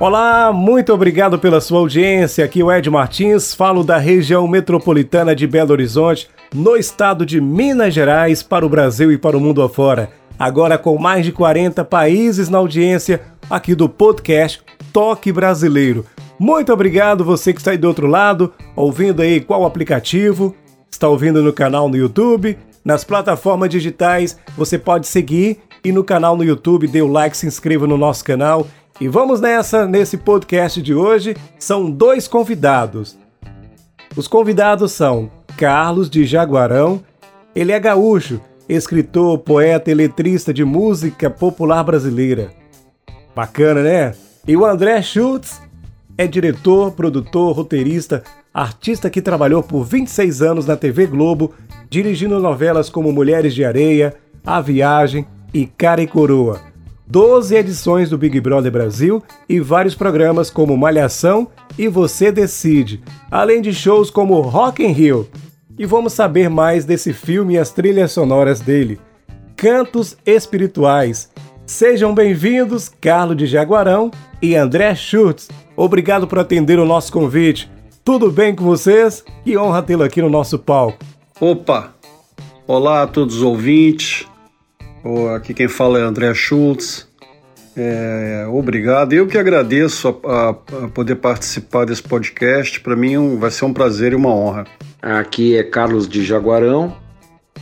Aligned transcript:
Olá, 0.00 0.50
muito 0.50 0.94
obrigado 0.94 1.38
pela 1.38 1.60
sua 1.60 1.78
audiência. 1.78 2.42
Aqui 2.42 2.62
é 2.62 2.64
o 2.64 2.72
Ed 2.72 2.88
Martins, 2.88 3.54
falo 3.54 3.84
da 3.84 3.98
região 3.98 4.48
metropolitana 4.48 5.36
de 5.36 5.46
Belo 5.46 5.72
Horizonte, 5.72 6.26
no 6.54 6.74
estado 6.74 7.26
de 7.26 7.38
Minas 7.38 7.92
Gerais, 7.92 8.42
para 8.42 8.64
o 8.64 8.68
Brasil 8.68 9.12
e 9.12 9.18
para 9.18 9.36
o 9.36 9.40
mundo 9.40 9.60
afora. 9.60 10.10
Agora 10.38 10.78
com 10.78 10.96
mais 10.96 11.26
de 11.26 11.32
40 11.32 11.84
países 11.84 12.48
na 12.48 12.56
audiência 12.56 13.20
aqui 13.50 13.74
do 13.74 13.90
podcast 13.90 14.62
Toque 14.90 15.30
Brasileiro. 15.30 16.06
Muito 16.38 16.72
obrigado 16.72 17.22
você 17.22 17.52
que 17.52 17.60
está 17.60 17.72
aí 17.72 17.76
do 17.76 17.86
outro 17.86 18.06
lado, 18.06 18.54
ouvindo 18.74 19.20
aí 19.20 19.38
qual 19.38 19.66
aplicativo, 19.66 20.56
está 20.90 21.08
ouvindo 21.08 21.42
no 21.42 21.52
canal 21.52 21.90
no 21.90 21.96
YouTube, 21.98 22.56
nas 22.82 23.04
plataformas 23.04 23.68
digitais, 23.68 24.38
você 24.56 24.78
pode 24.78 25.06
seguir 25.06 25.58
e 25.84 25.92
no 25.92 26.02
canal 26.02 26.36
no 26.38 26.44
YouTube 26.44 26.86
dê 26.86 27.02
o 27.02 27.06
like, 27.06 27.36
se 27.36 27.46
inscreva 27.46 27.86
no 27.86 27.98
nosso 27.98 28.24
canal 28.24 28.66
e 29.00 29.08
vamos 29.08 29.40
nessa, 29.40 29.86
nesse 29.86 30.18
podcast 30.18 30.82
de 30.82 30.94
hoje, 30.94 31.34
são 31.58 31.90
dois 31.90 32.28
convidados. 32.28 33.16
Os 34.14 34.28
convidados 34.28 34.92
são 34.92 35.30
Carlos 35.56 36.10
de 36.10 36.26
Jaguarão, 36.26 37.02
ele 37.54 37.72
é 37.72 37.80
gaúcho, 37.80 38.40
escritor, 38.68 39.38
poeta 39.38 39.90
e 39.90 39.94
letrista 39.94 40.52
de 40.52 40.64
música 40.64 41.30
popular 41.30 41.82
brasileira. 41.82 42.50
Bacana, 43.34 43.82
né? 43.82 44.14
E 44.46 44.54
o 44.54 44.66
André 44.66 45.00
Schultz 45.00 45.62
é 46.18 46.26
diretor, 46.26 46.92
produtor, 46.92 47.56
roteirista, 47.56 48.22
artista 48.52 49.08
que 49.08 49.22
trabalhou 49.22 49.62
por 49.62 49.82
26 49.82 50.42
anos 50.42 50.66
na 50.66 50.76
TV 50.76 51.06
Globo, 51.06 51.54
dirigindo 51.88 52.38
novelas 52.38 52.90
como 52.90 53.12
Mulheres 53.12 53.54
de 53.54 53.64
Areia, 53.64 54.14
A 54.44 54.60
Viagem 54.60 55.26
e 55.54 55.64
Cara 55.64 56.02
e 56.02 56.06
Coroa. 56.06 56.69
12 57.10 57.56
edições 57.56 58.08
do 58.08 58.16
Big 58.16 58.40
Brother 58.40 58.70
Brasil 58.70 59.20
e 59.48 59.58
vários 59.58 59.96
programas 59.96 60.48
como 60.48 60.76
Malhação 60.76 61.48
e 61.76 61.88
Você 61.88 62.30
Decide, 62.30 63.02
além 63.28 63.60
de 63.60 63.74
shows 63.74 64.10
como 64.10 64.40
Rock 64.40 64.84
in 64.84 64.92
Rio. 64.92 65.28
E 65.76 65.84
vamos 65.84 66.12
saber 66.12 66.48
mais 66.48 66.84
desse 66.84 67.12
filme 67.12 67.54
e 67.54 67.58
as 67.58 67.70
trilhas 67.70 68.12
sonoras 68.12 68.60
dele. 68.60 69.00
Cantos 69.56 70.16
Espirituais. 70.24 71.28
Sejam 71.66 72.14
bem-vindos, 72.14 72.88
Carlos 72.88 73.36
de 73.36 73.46
Jaguarão 73.46 74.12
e 74.40 74.54
André 74.54 74.94
Schultz. 74.94 75.48
Obrigado 75.76 76.28
por 76.28 76.38
atender 76.38 76.78
o 76.78 76.86
nosso 76.86 77.12
convite. 77.12 77.68
Tudo 78.04 78.30
bem 78.30 78.54
com 78.54 78.62
vocês? 78.62 79.24
Que 79.42 79.58
honra 79.58 79.82
tê-lo 79.82 80.04
aqui 80.04 80.22
no 80.22 80.30
nosso 80.30 80.60
palco. 80.60 80.98
Opa! 81.40 81.92
Olá 82.68 83.02
a 83.02 83.06
todos 83.08 83.38
os 83.38 83.42
ouvintes. 83.42 84.29
Aqui 85.34 85.54
quem 85.54 85.68
fala 85.68 85.98
é 85.98 86.02
André 86.02 86.32
Schultz. 86.34 87.08
É, 87.74 88.46
obrigado. 88.50 89.12
Eu 89.14 89.26
que 89.26 89.38
agradeço 89.38 90.08
a, 90.08 90.30
a, 90.30 90.48
a 90.50 90.88
poder 90.88 91.16
participar 91.16 91.86
desse 91.86 92.02
podcast. 92.02 92.80
Para 92.80 92.94
mim 92.94 93.16
um, 93.16 93.38
vai 93.38 93.50
ser 93.50 93.64
um 93.64 93.72
prazer 93.72 94.12
e 94.12 94.16
uma 94.16 94.28
honra. 94.28 94.66
Aqui 95.00 95.56
é 95.56 95.62
Carlos 95.62 96.06
de 96.06 96.22
Jaguarão. 96.22 96.94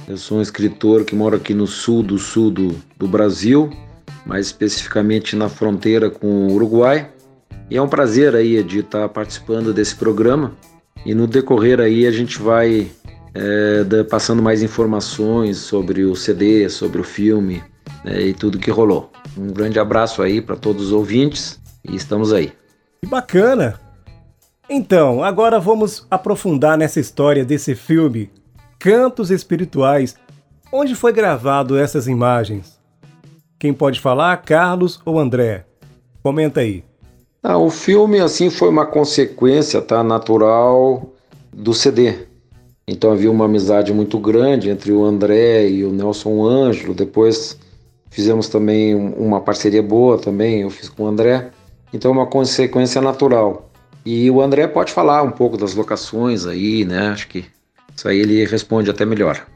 Eu 0.09 0.17
sou 0.17 0.39
um 0.39 0.43
escritor 0.43 1.05
que 1.05 1.15
mora 1.15 1.37
aqui 1.37 1.55
no 1.55 1.67
sul 1.67 2.03
do 2.03 2.19
sul 2.19 2.51
do, 2.51 2.75
do 2.97 3.07
Brasil, 3.07 3.71
mais 4.27 4.47
especificamente 4.47 5.37
na 5.37 5.49
fronteira 5.49 6.11
com 6.11 6.49
o 6.49 6.53
Uruguai. 6.55 7.11
E 7.71 7.77
é 7.77 7.83
um 7.83 7.89
prazer 7.89 8.35
aí 8.35 8.61
de 8.63 8.81
estar 8.81 9.09
participando 9.11 9.73
desse 9.73 9.95
programa. 9.95 10.57
E 11.07 11.15
no 11.15 11.27
decorrer 11.27 11.79
aí 11.79 12.07
a 12.07 12.11
gente 12.11 12.41
vai 12.41 12.91
é, 13.39 13.85
da, 13.85 14.05
passando 14.05 14.43
mais 14.43 14.63
informações 14.63 15.59
sobre 15.59 16.05
o 16.05 16.17
CD, 16.17 16.69
sobre 16.69 17.01
o 17.01 17.05
filme 17.05 17.63
né, 18.05 18.21
e 18.21 18.35
tudo 18.35 18.59
que 18.59 18.71
rolou. 18.71 19.13
Um 19.37 19.47
grande 19.47 19.79
abraço 19.79 20.21
aí 20.23 20.41
para 20.41 20.57
todos 20.57 20.87
os 20.87 20.93
ouvintes 20.93 21.61
e 21.89 21.95
estamos 21.95 22.33
aí. 22.33 22.53
Que 23.01 23.09
bacana! 23.09 23.81
Então, 24.69 25.23
agora 25.23 25.61
vamos 25.61 26.05
aprofundar 26.11 26.77
nessa 26.77 26.99
história 26.99 27.45
desse 27.45 27.75
filme, 27.75 28.31
Cantos 28.79 29.31
Espirituais. 29.31 30.17
Onde 30.73 30.95
foi 30.95 31.13
gravado 31.13 31.79
essas 31.79 32.09
imagens? 32.09 32.79
Quem 33.59 33.73
pode 33.73 34.01
falar, 34.01 34.37
Carlos 34.39 35.01
ou 35.05 35.19
André? 35.19 35.65
Comenta 36.23 36.61
aí. 36.61 36.85
Ah, 37.43 37.57
o 37.57 37.71
filme 37.71 38.19
assim 38.19 38.51
foi 38.51 38.69
uma 38.69 38.85
consequência, 38.85 39.81
tá, 39.81 40.03
natural 40.03 41.13
do 41.53 41.73
CD. 41.73 42.28
Então 42.89 43.13
havia 43.13 43.31
uma 43.31 43.45
amizade 43.45 43.93
muito 43.93 44.19
grande 44.19 44.71
entre 44.71 44.91
o 44.91 45.05
André 45.05 45.69
e 45.69 45.85
o 45.85 45.93
Nelson 45.93 46.43
Ângelo. 46.43 46.95
Depois 46.95 47.59
fizemos 48.11 48.49
também 48.49 48.95
uma 48.95 49.43
parceria 49.43 49.83
boa 49.83 50.17
também, 50.17 50.63
eu 50.63 50.71
fiz 50.71 50.89
com 50.89 51.05
o 51.05 51.07
André. 51.07 51.51
Então 51.93 52.11
é 52.11 52.15
uma 52.15 52.27
consequência 52.27 53.03
natural. 53.03 53.71
E 54.07 54.31
o 54.31 54.41
André 54.41 54.67
pode 54.67 54.91
falar 54.91 55.23
um 55.23 55.31
pouco 55.31 55.59
das 55.59 55.75
locações 55.75 56.47
aí, 56.47 56.87
né? 56.87 57.09
Acho 57.09 57.29
que 57.29 57.45
isso 57.95 58.09
aí 58.09 58.21
ele 58.21 58.47
responde 58.47 58.89
até 58.89 59.05
melhor. 59.05 59.47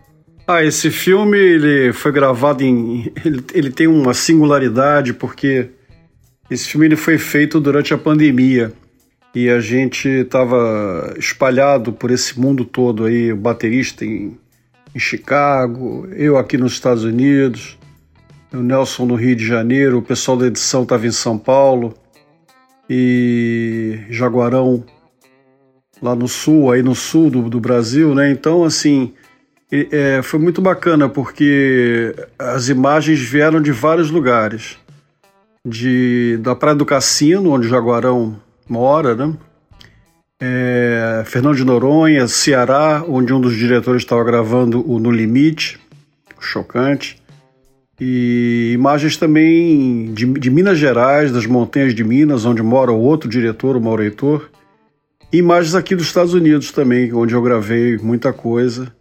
Ah, 0.47 0.63
esse 0.63 0.91
filme 0.91 1.39
ele 1.39 1.93
foi 1.95 2.13
gravado 2.13 2.63
em. 2.63 3.11
Ele, 3.25 3.43
ele 3.55 3.71
tem 3.71 3.87
uma 3.87 4.13
singularidade 4.13 5.15
porque 5.15 5.71
esse 6.51 6.69
filme 6.69 6.85
ele 6.85 6.97
foi 6.97 7.17
feito 7.17 7.59
durante 7.59 7.95
a 7.95 7.99
pandemia 7.99 8.75
e 9.35 9.49
a 9.49 9.61
gente 9.61 10.09
estava 10.09 11.15
espalhado 11.19 11.93
por 11.93 12.11
esse 12.11 12.39
mundo 12.39 12.65
todo 12.65 13.05
aí, 13.05 13.33
o 13.33 13.37
baterista 13.37 14.05
em, 14.05 14.39
em 14.95 14.99
Chicago, 14.99 16.07
eu 16.13 16.37
aqui 16.37 16.59
nos 16.59 16.73
Estados 16.73 17.05
Unidos, 17.05 17.79
o 18.53 18.59
Nelson 18.59 19.07
no 19.07 19.15
Rio 19.15 19.35
de 19.35 19.47
Janeiro, 19.47 19.99
o 19.99 20.03
pessoal 20.03 20.37
da 20.37 20.47
edição 20.47 20.83
estava 20.83 21.07
em 21.07 21.13
São 21.13 21.39
Paulo 21.39 21.95
e 22.89 24.01
Jaguarão 24.11 24.85
lá 26.03 26.15
no 26.15 26.29
sul, 26.29 26.71
aí 26.71 26.83
no 26.83 26.95
sul 26.95 27.31
do, 27.31 27.49
do 27.49 27.61
Brasil, 27.61 28.15
né? 28.15 28.31
Então, 28.31 28.65
assim, 28.65 29.15
é, 29.71 30.21
foi 30.23 30.39
muito 30.39 30.61
bacana 30.61 31.09
porque 31.09 32.15
as 32.39 32.69
imagens 32.69 33.21
vieram 33.21 33.61
de 33.61 33.73
vários 33.73 34.11
lugares. 34.11 34.77
De, 35.65 36.39
da 36.43 36.57
Praia 36.57 36.75
do 36.75 36.85
Cassino, 36.85 37.53
onde 37.53 37.69
Jaguarão 37.69 38.37
mora, 38.69 39.15
né? 39.15 39.35
É, 40.45 41.23
Fernando 41.25 41.57
de 41.57 41.65
Noronha, 41.65 42.27
Ceará, 42.27 43.05
onde 43.07 43.33
um 43.33 43.41
dos 43.41 43.57
diretores 43.57 44.03
estava 44.03 44.25
gravando 44.25 44.85
o 44.91 44.99
No 44.99 45.11
Limite, 45.11 45.79
chocante. 46.41 47.23
E 48.01 48.73
imagens 48.75 49.17
também 49.17 50.13
de, 50.13 50.27
de, 50.27 50.51
Minas 50.51 50.79
Gerais, 50.79 51.31
das 51.31 51.47
montanhas 51.47 51.95
de 51.95 52.03
Minas, 52.03 52.45
onde 52.45 52.61
mora 52.61 52.91
o 52.91 52.99
outro 52.99 53.31
diretor, 53.31 53.77
o 53.77 53.81
Maureitor. 53.81 54.51
E 55.33 55.37
imagens 55.37 55.77
aqui 55.77 55.95
dos 55.95 56.07
Estados 56.07 56.35
Unidos 56.35 56.73
também, 56.73 57.13
onde 57.13 57.35
eu 57.35 57.41
gravei 57.41 57.97
muita 57.99 58.33
coisa. 58.33 58.93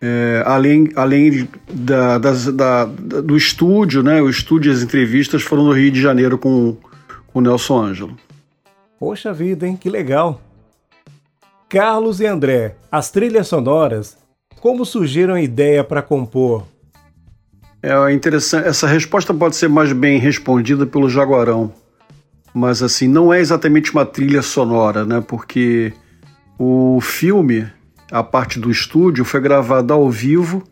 É, 0.00 0.42
além 0.44 0.90
além 0.96 1.48
da, 1.72 2.18
das, 2.18 2.46
da, 2.52 2.84
do 2.84 3.36
estúdio, 3.36 4.02
né? 4.02 4.20
O 4.20 4.28
estúdio 4.28 4.72
e 4.72 4.74
as 4.74 4.82
entrevistas 4.82 5.42
foram 5.42 5.64
no 5.64 5.72
Rio 5.72 5.92
de 5.92 6.02
Janeiro 6.02 6.36
com, 6.36 6.76
com 7.28 7.38
o 7.38 7.42
Nelson 7.42 7.80
Ângelo. 7.80 8.16
Poxa 9.04 9.34
vida, 9.34 9.66
hein? 9.66 9.76
Que 9.76 9.90
legal! 9.90 10.40
Carlos 11.68 12.20
e 12.20 12.26
André, 12.26 12.76
as 12.90 13.10
trilhas 13.10 13.48
sonoras, 13.48 14.16
como 14.62 14.86
surgiram 14.86 15.34
a 15.34 15.42
ideia 15.42 15.84
para 15.84 16.00
compor? 16.00 16.64
É 17.82 18.10
interessante. 18.14 18.66
Essa 18.66 18.86
resposta 18.86 19.34
pode 19.34 19.56
ser 19.56 19.68
mais 19.68 19.92
bem 19.92 20.18
respondida 20.18 20.86
pelo 20.86 21.10
Jaguarão, 21.10 21.70
mas 22.54 22.82
assim 22.82 23.06
não 23.06 23.30
é 23.30 23.40
exatamente 23.40 23.92
uma 23.92 24.06
trilha 24.06 24.40
sonora, 24.40 25.04
né? 25.04 25.20
Porque 25.20 25.92
o 26.58 26.98
filme, 27.02 27.70
a 28.10 28.22
parte 28.22 28.58
do 28.58 28.70
estúdio, 28.70 29.22
foi 29.22 29.42
gravado 29.42 29.92
ao 29.92 30.08
vivo. 30.08 30.64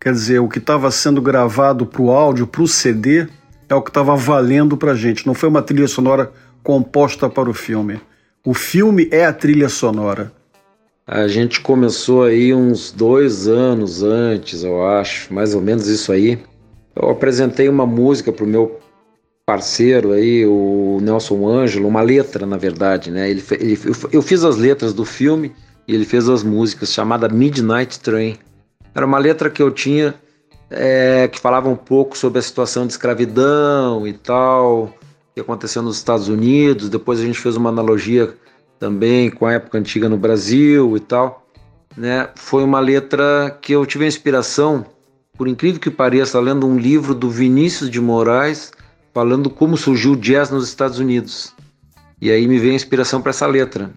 Quer 0.00 0.12
dizer, 0.12 0.38
o 0.38 0.48
que 0.48 0.58
estava 0.58 0.88
sendo 0.92 1.20
gravado 1.20 1.84
para 1.84 2.00
o 2.00 2.12
áudio, 2.12 2.46
para 2.46 2.62
o 2.62 2.68
CD, 2.68 3.26
é 3.68 3.74
o 3.74 3.82
que 3.82 3.90
estava 3.90 4.14
valendo 4.14 4.76
para 4.76 4.94
gente. 4.94 5.26
Não 5.26 5.34
foi 5.34 5.48
uma 5.48 5.62
trilha 5.62 5.88
sonora 5.88 6.32
composta 6.62 7.28
para 7.28 7.50
o 7.50 7.54
filme. 7.54 8.00
O 8.44 8.54
filme 8.54 9.08
é 9.10 9.24
a 9.24 9.32
trilha 9.32 9.68
sonora. 9.68 10.32
A 11.06 11.26
gente 11.26 11.60
começou 11.60 12.24
aí 12.24 12.54
uns 12.54 12.92
dois 12.92 13.48
anos 13.48 14.02
antes, 14.02 14.62
eu 14.62 14.86
acho, 14.86 15.32
mais 15.34 15.54
ou 15.54 15.60
menos 15.60 15.88
isso 15.88 16.12
aí. 16.12 16.38
Eu 16.94 17.10
apresentei 17.10 17.68
uma 17.68 17.86
música 17.86 18.32
para 18.32 18.44
o 18.44 18.48
meu 18.48 18.80
parceiro 19.44 20.12
aí, 20.12 20.46
o 20.46 20.98
Nelson 21.02 21.46
Ângelo, 21.48 21.88
uma 21.88 22.02
letra, 22.02 22.46
na 22.46 22.56
verdade, 22.56 23.10
né? 23.10 23.28
Ele, 23.28 23.42
ele, 23.52 23.78
eu 24.12 24.22
fiz 24.22 24.44
as 24.44 24.56
letras 24.56 24.94
do 24.94 25.04
filme 25.04 25.52
e 25.86 25.94
ele 25.94 26.04
fez 26.04 26.28
as 26.28 26.42
músicas, 26.42 26.92
chamada 26.92 27.28
Midnight 27.28 27.98
Train. 28.00 28.38
Era 28.94 29.04
uma 29.04 29.18
letra 29.18 29.50
que 29.50 29.62
eu 29.62 29.70
tinha 29.70 30.14
é, 30.70 31.28
que 31.28 31.40
falava 31.40 31.68
um 31.68 31.76
pouco 31.76 32.16
sobre 32.16 32.38
a 32.38 32.42
situação 32.42 32.86
de 32.86 32.92
escravidão 32.92 34.06
e 34.06 34.12
tal, 34.12 34.94
que 35.34 35.40
aconteceu 35.40 35.82
nos 35.82 35.96
Estados 35.96 36.28
Unidos. 36.28 36.88
Depois 36.88 37.20
a 37.20 37.24
gente 37.24 37.38
fez 37.38 37.56
uma 37.56 37.70
analogia 37.70 38.34
também 38.78 39.30
com 39.30 39.46
a 39.46 39.52
época 39.52 39.78
antiga 39.78 40.08
no 40.08 40.16
Brasil 40.16 40.96
e 40.96 41.00
tal. 41.00 41.46
Né? 41.96 42.28
Foi 42.34 42.64
uma 42.64 42.80
letra 42.80 43.56
que 43.60 43.72
eu 43.72 43.84
tive 43.86 44.04
a 44.04 44.08
inspiração, 44.08 44.84
por 45.36 45.46
incrível 45.46 45.80
que 45.80 45.90
pareça, 45.90 46.40
lendo 46.40 46.66
um 46.66 46.78
livro 46.78 47.14
do 47.14 47.30
Vinícius 47.30 47.90
de 47.90 48.00
Moraes 48.00 48.72
falando 49.12 49.50
como 49.50 49.76
surgiu 49.76 50.12
o 50.12 50.16
jazz 50.16 50.50
nos 50.50 50.66
Estados 50.66 50.98
Unidos. 50.98 51.52
E 52.20 52.30
aí 52.30 52.46
me 52.48 52.58
veio 52.58 52.72
a 52.72 52.76
inspiração 52.76 53.20
para 53.20 53.30
essa 53.30 53.46
letra. 53.46 53.90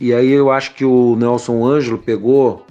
E 0.00 0.12
aí 0.12 0.30
eu 0.30 0.50
acho 0.50 0.74
que 0.74 0.84
o 0.84 1.14
Nelson 1.16 1.64
Ângelo 1.64 1.98
pegou, 1.98 2.66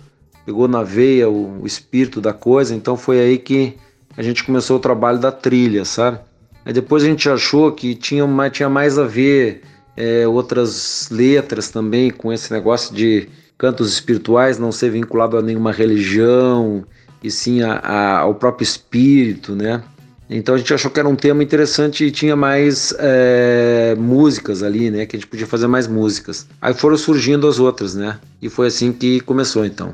pegou 0.46 0.68
na 0.68 0.84
veia 0.84 1.30
o, 1.30 1.62
o 1.62 1.68
espírito 1.68 2.20
da 2.20 2.34
coisa, 2.34 2.76
então 2.76 2.98
foi 2.98 3.20
aí 3.20 3.38
que 3.38 3.78
a 4.18 4.24
gente 4.24 4.44
começou 4.44 4.78
o 4.78 4.80
trabalho 4.80 5.20
da 5.20 5.32
trilha, 5.32 5.86
sabe? 5.86 6.20
Aí 6.66 6.74
depois 6.74 7.04
a 7.04 7.08
gente 7.08 7.30
achou 7.30 7.72
que 7.72 7.96
tinha 7.96 8.26
tinha 8.52 8.70
mais 8.70 8.98
a 8.98 9.06
ver 9.06 9.64
é, 9.96 10.28
outras 10.28 11.10
letras 11.12 11.70
também 11.70 12.12
com 12.12 12.32
esse 12.32 12.52
negócio 12.52 12.94
de 12.94 13.28
cantos 13.58 13.92
espirituais 13.94 14.58
não 14.58 14.72
ser 14.72 14.90
vinculado 14.90 15.38
a 15.38 15.42
nenhuma 15.42 15.72
religião 15.72 16.84
e 17.24 17.30
sim 17.30 17.62
a, 17.62 17.74
a, 17.74 18.20
ao 18.20 18.36
próprio 18.36 18.64
espírito, 18.64 19.56
né? 19.56 19.84
Então 20.34 20.56
a 20.56 20.58
gente 20.58 20.74
achou 20.74 20.90
que 20.90 21.00
era 21.00 21.10
um 21.10 21.16
tema 21.16 21.44
interessante 21.44 22.06
e 22.06 22.10
tinha 22.10 22.38
mais 22.38 22.96
é, 22.98 23.96
músicas 24.00 24.64
ali, 24.64 24.90
né? 24.90 25.06
Que 25.06 25.18
a 25.18 25.20
gente 25.20 25.28
podia 25.28 25.46
fazer 25.46 25.68
mais 25.68 25.88
músicas. 25.88 26.48
Aí 26.62 26.74
foram 26.74 26.96
surgindo 26.96 27.48
as 27.48 27.60
outras, 27.60 27.94
né? 27.96 28.18
E 28.42 28.50
foi 28.50 28.68
assim 28.68 28.94
que 28.94 29.20
começou 29.20 29.66
então. 29.66 29.94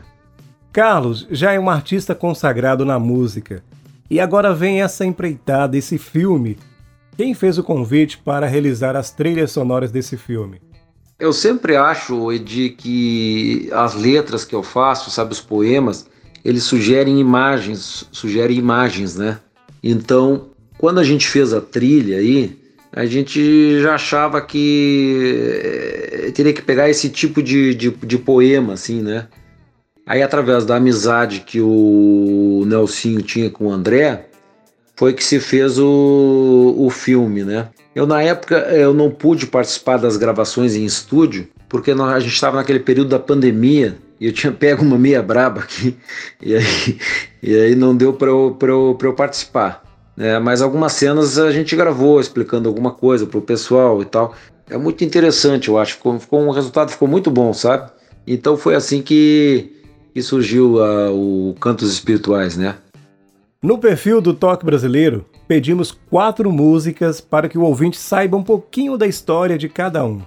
Carlos 0.72 1.26
já 1.32 1.54
é 1.54 1.60
um 1.60 1.72
artista 1.72 2.14
consagrado 2.14 2.86
na 2.86 3.00
música. 3.00 3.64
E 4.10 4.20
agora 4.20 4.54
vem 4.54 4.82
essa 4.82 5.06
empreitada, 5.06 5.78
esse 5.78 5.98
filme. 5.98 6.58
Quem 7.18 7.34
fez 7.34 7.58
o 7.58 7.64
convite 7.64 8.18
para 8.18 8.48
realizar 8.48 8.96
as 8.96 9.12
trilhas 9.12 9.52
sonoras 9.52 9.92
desse 9.92 10.16
filme? 10.16 10.62
Eu 11.20 11.34
sempre 11.34 11.76
acho, 11.76 12.32
Edi, 12.32 12.70
que 12.70 13.70
as 13.74 13.96
letras 13.96 14.46
que 14.46 14.54
eu 14.54 14.62
faço, 14.62 15.10
sabe, 15.10 15.34
os 15.34 15.42
poemas, 15.42 16.08
eles 16.46 16.64
sugerem 16.64 17.20
imagens, 17.20 18.08
sugerem 18.12 18.58
imagens, 18.58 19.16
né? 19.16 19.40
Então, 19.84 20.50
quando 20.78 21.00
a 21.00 21.04
gente 21.04 21.28
fez 21.28 21.54
a 21.54 21.60
trilha 21.60 22.20
aí, 22.20 22.58
a 22.94 23.06
gente 23.06 23.82
já 23.82 23.96
achava 23.96 24.42
que 24.42 25.60
eh, 25.62 26.32
teria 26.34 26.54
que 26.54 26.62
pegar 26.62 26.90
esse 26.90 27.10
tipo 27.10 27.42
de, 27.42 27.74
de, 27.74 27.90
de 27.90 28.18
poema, 28.18 28.74
assim, 28.74 29.02
né? 29.02 29.28
Aí, 30.08 30.24
através 30.24 30.66
da 30.66 30.78
amizade 30.78 31.42
que 31.42 31.60
o 31.60 32.64
Nelsinho 32.66 33.22
tinha 33.22 33.50
com 33.50 33.66
o 33.66 33.72
André, 33.72 34.28
foi 34.96 35.14
que 35.14 35.24
se 35.24 35.40
fez 35.40 35.78
o, 35.78 36.76
o 36.78 36.90
filme, 36.90 37.44
né? 37.44 37.68
Eu, 37.94 38.08
na 38.08 38.24
época, 38.24 38.56
eu 38.72 38.94
não 38.94 39.12
pude 39.12 39.46
participar 39.48 39.98
das 39.98 40.16
gravações 40.16 40.76
em 40.76 40.86
estúdio, 40.86 41.48
porque 41.68 41.94
nós, 41.94 42.14
a 42.14 42.20
gente 42.20 42.34
estava 42.34 42.56
naquele 42.56 42.80
período 42.80 43.10
da 43.10 43.20
pandemia, 43.20 43.98
e 44.20 44.28
eu 44.28 44.34
tinha 44.34 44.52
pego 44.52 44.84
uma 44.84 44.98
meia 44.98 45.22
braba 45.22 45.62
aqui, 45.62 45.96
e 46.42 46.56
aí, 46.56 47.00
e 47.44 47.56
aí 47.56 47.76
não 47.76 47.96
deu 47.96 48.14
para 48.14 48.30
eu, 48.30 48.58
eu, 48.60 48.98
eu 49.00 49.14
participar. 49.14 49.84
Né? 50.16 50.40
Mas 50.40 50.62
algumas 50.62 50.94
cenas 50.94 51.38
a 51.38 51.52
gente 51.52 51.76
gravou 51.76 52.20
explicando 52.20 52.68
alguma 52.68 52.92
coisa 52.92 53.28
para 53.28 53.38
o 53.38 53.42
pessoal 53.42 54.02
e 54.02 54.06
tal. 54.06 54.34
É 54.70 54.78
muito 54.78 55.04
interessante, 55.04 55.70
eu 55.70 55.78
acho. 55.78 55.94
Ficou, 55.94 56.20
ficou, 56.20 56.42
um 56.42 56.50
resultado 56.50 56.92
ficou 56.92 57.08
muito 57.08 57.30
bom, 57.30 57.54
sabe? 57.54 57.92
Então 58.26 58.58
foi 58.58 58.76
assim 58.76 59.02
que, 59.02 59.77
que 60.18 60.24
surgiu 60.24 60.78
uh, 60.78 61.14
o 61.14 61.54
Cantos 61.60 61.94
Espirituais, 61.94 62.58
né? 62.58 62.78
No 63.62 63.78
perfil 63.78 64.20
do 64.20 64.34
Toque 64.34 64.66
Brasileiro, 64.66 65.24
pedimos 65.48 65.92
quatro 65.92 66.52
músicas 66.52 67.22
para 67.22 67.48
que 67.48 67.56
o 67.56 67.62
ouvinte 67.62 68.00
saiba 68.00 68.36
um 68.36 68.42
pouquinho 68.42 68.98
da 68.98 69.06
história 69.06 69.60
de 69.60 69.70
cada 69.70 70.04
um. 70.04 70.24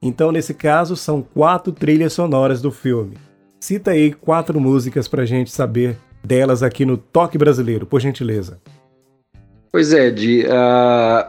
Então, 0.00 0.30
nesse 0.30 0.54
caso, 0.54 0.94
são 0.94 1.20
quatro 1.20 1.72
trilhas 1.72 2.12
sonoras 2.12 2.62
do 2.62 2.70
filme. 2.70 3.16
Cita 3.58 3.90
aí 3.90 4.12
quatro 4.12 4.60
músicas 4.60 5.08
para 5.08 5.22
a 5.22 5.26
gente 5.26 5.50
saber 5.50 5.96
delas 6.22 6.62
aqui 6.62 6.86
no 6.86 6.96
Toque 6.96 7.36
Brasileiro, 7.36 7.86
por 7.86 8.00
gentileza. 8.00 8.60
Pois 9.72 9.92
é, 9.92 10.12
de, 10.12 10.46
uh, 10.46 11.28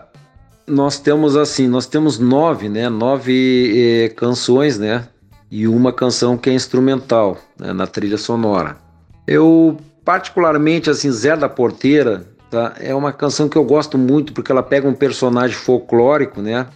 nós 0.68 1.00
temos 1.00 1.36
assim, 1.36 1.68
nós 1.68 1.88
temos 1.88 2.20
nove, 2.20 2.70
né, 2.70 2.88
nove 2.88 4.04
eh, 4.04 4.10
canções, 4.10 4.78
né, 4.78 5.08
e 5.56 5.70
uma 5.70 5.94
canção 5.94 6.38
que 6.38 6.50
é 6.50 6.54
instrumental 6.54 7.38
né, 7.58 7.72
na 7.72 7.88
trilha 7.88 8.18
sonora. 8.18 8.76
Eu 9.26 9.78
particularmente 10.04 10.90
assim, 10.90 11.10
Zé 11.10 11.38
da 11.38 11.48
Porteira, 11.48 12.28
tá, 12.52 12.74
é 12.78 12.94
uma 12.94 13.14
canção 13.14 13.48
que 13.48 13.58
eu 13.58 13.64
gosto 13.64 13.98
muito 13.98 14.34
porque 14.34 14.52
ela 14.52 14.62
pega 14.62 14.86
um 14.86 14.94
personagem 14.94 15.56
folclórico, 15.56 16.42
né, 16.42 16.68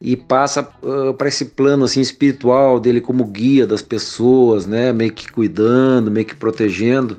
e 0.00 0.16
passa 0.16 0.66
uh, 0.82 1.12
para 1.12 1.28
esse 1.28 1.44
plano 1.44 1.84
assim 1.84 2.00
espiritual 2.00 2.80
dele 2.80 3.02
como 3.02 3.22
guia 3.26 3.66
das 3.66 3.82
pessoas, 3.82 4.64
né, 4.66 4.94
meio 4.94 5.12
que 5.12 5.30
cuidando, 5.30 6.10
meio 6.10 6.24
que 6.24 6.34
protegendo. 6.34 7.18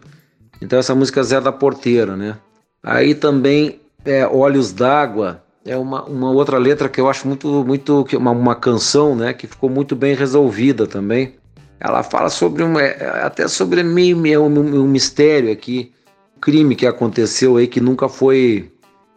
Então 0.60 0.80
essa 0.80 0.96
música 0.96 1.20
é 1.20 1.24
Zé 1.24 1.40
da 1.40 1.52
Porteira, 1.52 2.18
né? 2.18 2.38
Aí 2.82 3.14
também 3.14 3.80
é 4.04 4.26
Olhos 4.26 4.74
d'Água, 4.74 5.43
é 5.66 5.78
uma, 5.78 6.04
uma 6.04 6.32
outra 6.32 6.58
letra 6.58 6.90
que 6.90 7.00
eu 7.00 7.10
acho 7.10 7.28
muito 7.28 7.64
muito 7.66 8.06
uma, 8.14 8.32
uma 8.32 8.56
canção, 8.56 9.16
né, 9.16 9.34
que 9.34 9.48
ficou 9.48 9.70
muito 9.70 9.96
bem 9.96 10.16
resolvida 10.16 10.86
também. 10.86 11.36
Ela 11.80 12.04
fala 12.04 12.30
sobre 12.30 12.64
um 12.64 12.80
é, 12.80 13.22
até 13.24 13.48
sobre 13.48 13.84
meio, 13.84 14.18
meio 14.18 14.44
um, 14.44 14.84
um 14.84 14.88
mistério 14.88 15.52
aqui, 15.52 15.92
um 16.38 16.40
crime 16.40 16.76
que 16.76 16.86
aconteceu 16.86 17.58
aí 17.58 17.68
que 17.68 17.82
nunca 17.82 18.08
foi 18.08 18.72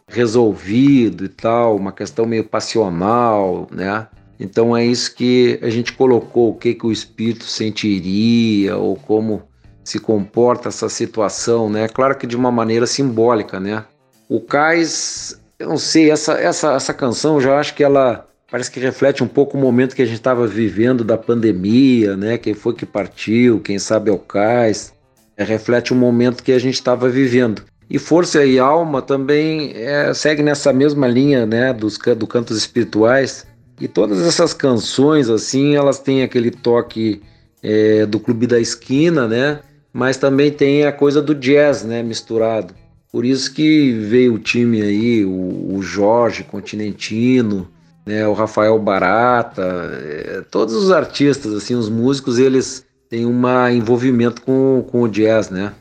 resolvido 0.08 1.24
e 1.24 1.28
tal, 1.28 1.76
uma 1.76 1.92
questão 1.92 2.26
meio 2.26 2.44
passional, 2.44 3.66
né? 3.70 4.06
Então 4.38 4.76
é 4.76 4.84
isso 4.84 5.14
que 5.14 5.58
a 5.62 5.70
gente 5.70 5.92
colocou, 5.92 6.50
o 6.50 6.54
que, 6.54 6.74
que 6.74 6.86
o 6.86 6.92
espírito 6.92 7.44
sentiria 7.44 8.76
ou 8.76 8.96
como 8.96 9.42
se 9.82 9.98
comporta 9.98 10.68
essa 10.68 10.88
situação, 10.88 11.70
né? 11.70 11.88
Claro 11.88 12.16
que 12.16 12.26
de 12.26 12.36
uma 12.36 12.50
maneira 12.50 12.86
simbólica, 12.86 13.58
né? 13.58 13.84
O 14.28 14.40
Cais, 14.40 15.40
eu 15.58 15.68
não 15.68 15.78
sei, 15.78 16.10
essa, 16.10 16.34
essa, 16.34 16.74
essa 16.74 16.94
canção 16.94 17.40
já 17.40 17.58
acho 17.58 17.74
que 17.74 17.82
ela 17.82 18.28
parece 18.50 18.70
que 18.70 18.78
reflete 18.78 19.24
um 19.24 19.28
pouco 19.28 19.56
o 19.56 19.60
momento 19.60 19.94
que 19.94 20.02
a 20.02 20.06
gente 20.06 20.16
estava 20.16 20.46
vivendo 20.46 21.02
da 21.02 21.16
pandemia, 21.16 22.16
né? 22.16 22.38
Quem 22.38 22.54
foi 22.54 22.74
que 22.74 22.86
partiu, 22.86 23.60
quem 23.60 23.78
sabe 23.78 24.10
é 24.10 24.12
o 24.12 24.18
Cais. 24.18 24.92
É, 25.36 25.44
reflete 25.44 25.92
o 25.92 25.96
momento 25.96 26.42
que 26.42 26.52
a 26.52 26.58
gente 26.58 26.74
estava 26.74 27.08
vivendo. 27.08 27.62
E 27.88 27.98
Força 27.98 28.44
e 28.44 28.58
Alma 28.58 29.00
também 29.00 29.72
é, 29.74 30.12
segue 30.14 30.42
nessa 30.42 30.72
mesma 30.72 31.06
linha 31.06 31.46
né, 31.46 31.72
dos 31.72 31.98
do 32.16 32.26
cantos 32.26 32.56
espirituais. 32.56 33.46
E 33.80 33.86
todas 33.86 34.26
essas 34.26 34.54
canções, 34.54 35.28
assim, 35.28 35.76
elas 35.76 35.98
têm 35.98 36.22
aquele 36.22 36.50
toque 36.50 37.22
é, 37.62 38.06
do 38.06 38.18
Clube 38.18 38.46
da 38.46 38.58
Esquina, 38.58 39.28
né? 39.28 39.60
Mas 39.92 40.16
também 40.16 40.50
tem 40.50 40.84
a 40.84 40.92
coisa 40.92 41.20
do 41.20 41.34
jazz, 41.34 41.84
né? 41.84 42.02
Misturado. 42.02 42.74
Por 43.10 43.24
isso 43.24 43.52
que 43.54 43.92
veio 43.92 44.34
o 44.34 44.38
time 44.38 44.82
aí, 44.82 45.24
o, 45.24 45.76
o 45.76 45.82
Jorge 45.82 46.44
Continentino, 46.44 47.68
né? 48.04 48.26
O 48.26 48.32
Rafael 48.32 48.78
Barata, 48.78 49.62
é, 49.62 50.42
todos 50.50 50.74
os 50.74 50.92
artistas, 50.92 51.52
assim, 51.52 51.74
os 51.74 51.88
músicos, 51.88 52.38
eles 52.38 52.84
têm 53.10 53.26
um 53.26 53.68
envolvimento 53.68 54.42
com, 54.42 54.86
com 54.90 55.02
o 55.02 55.08
jazz, 55.08 55.50
né? 55.50 55.72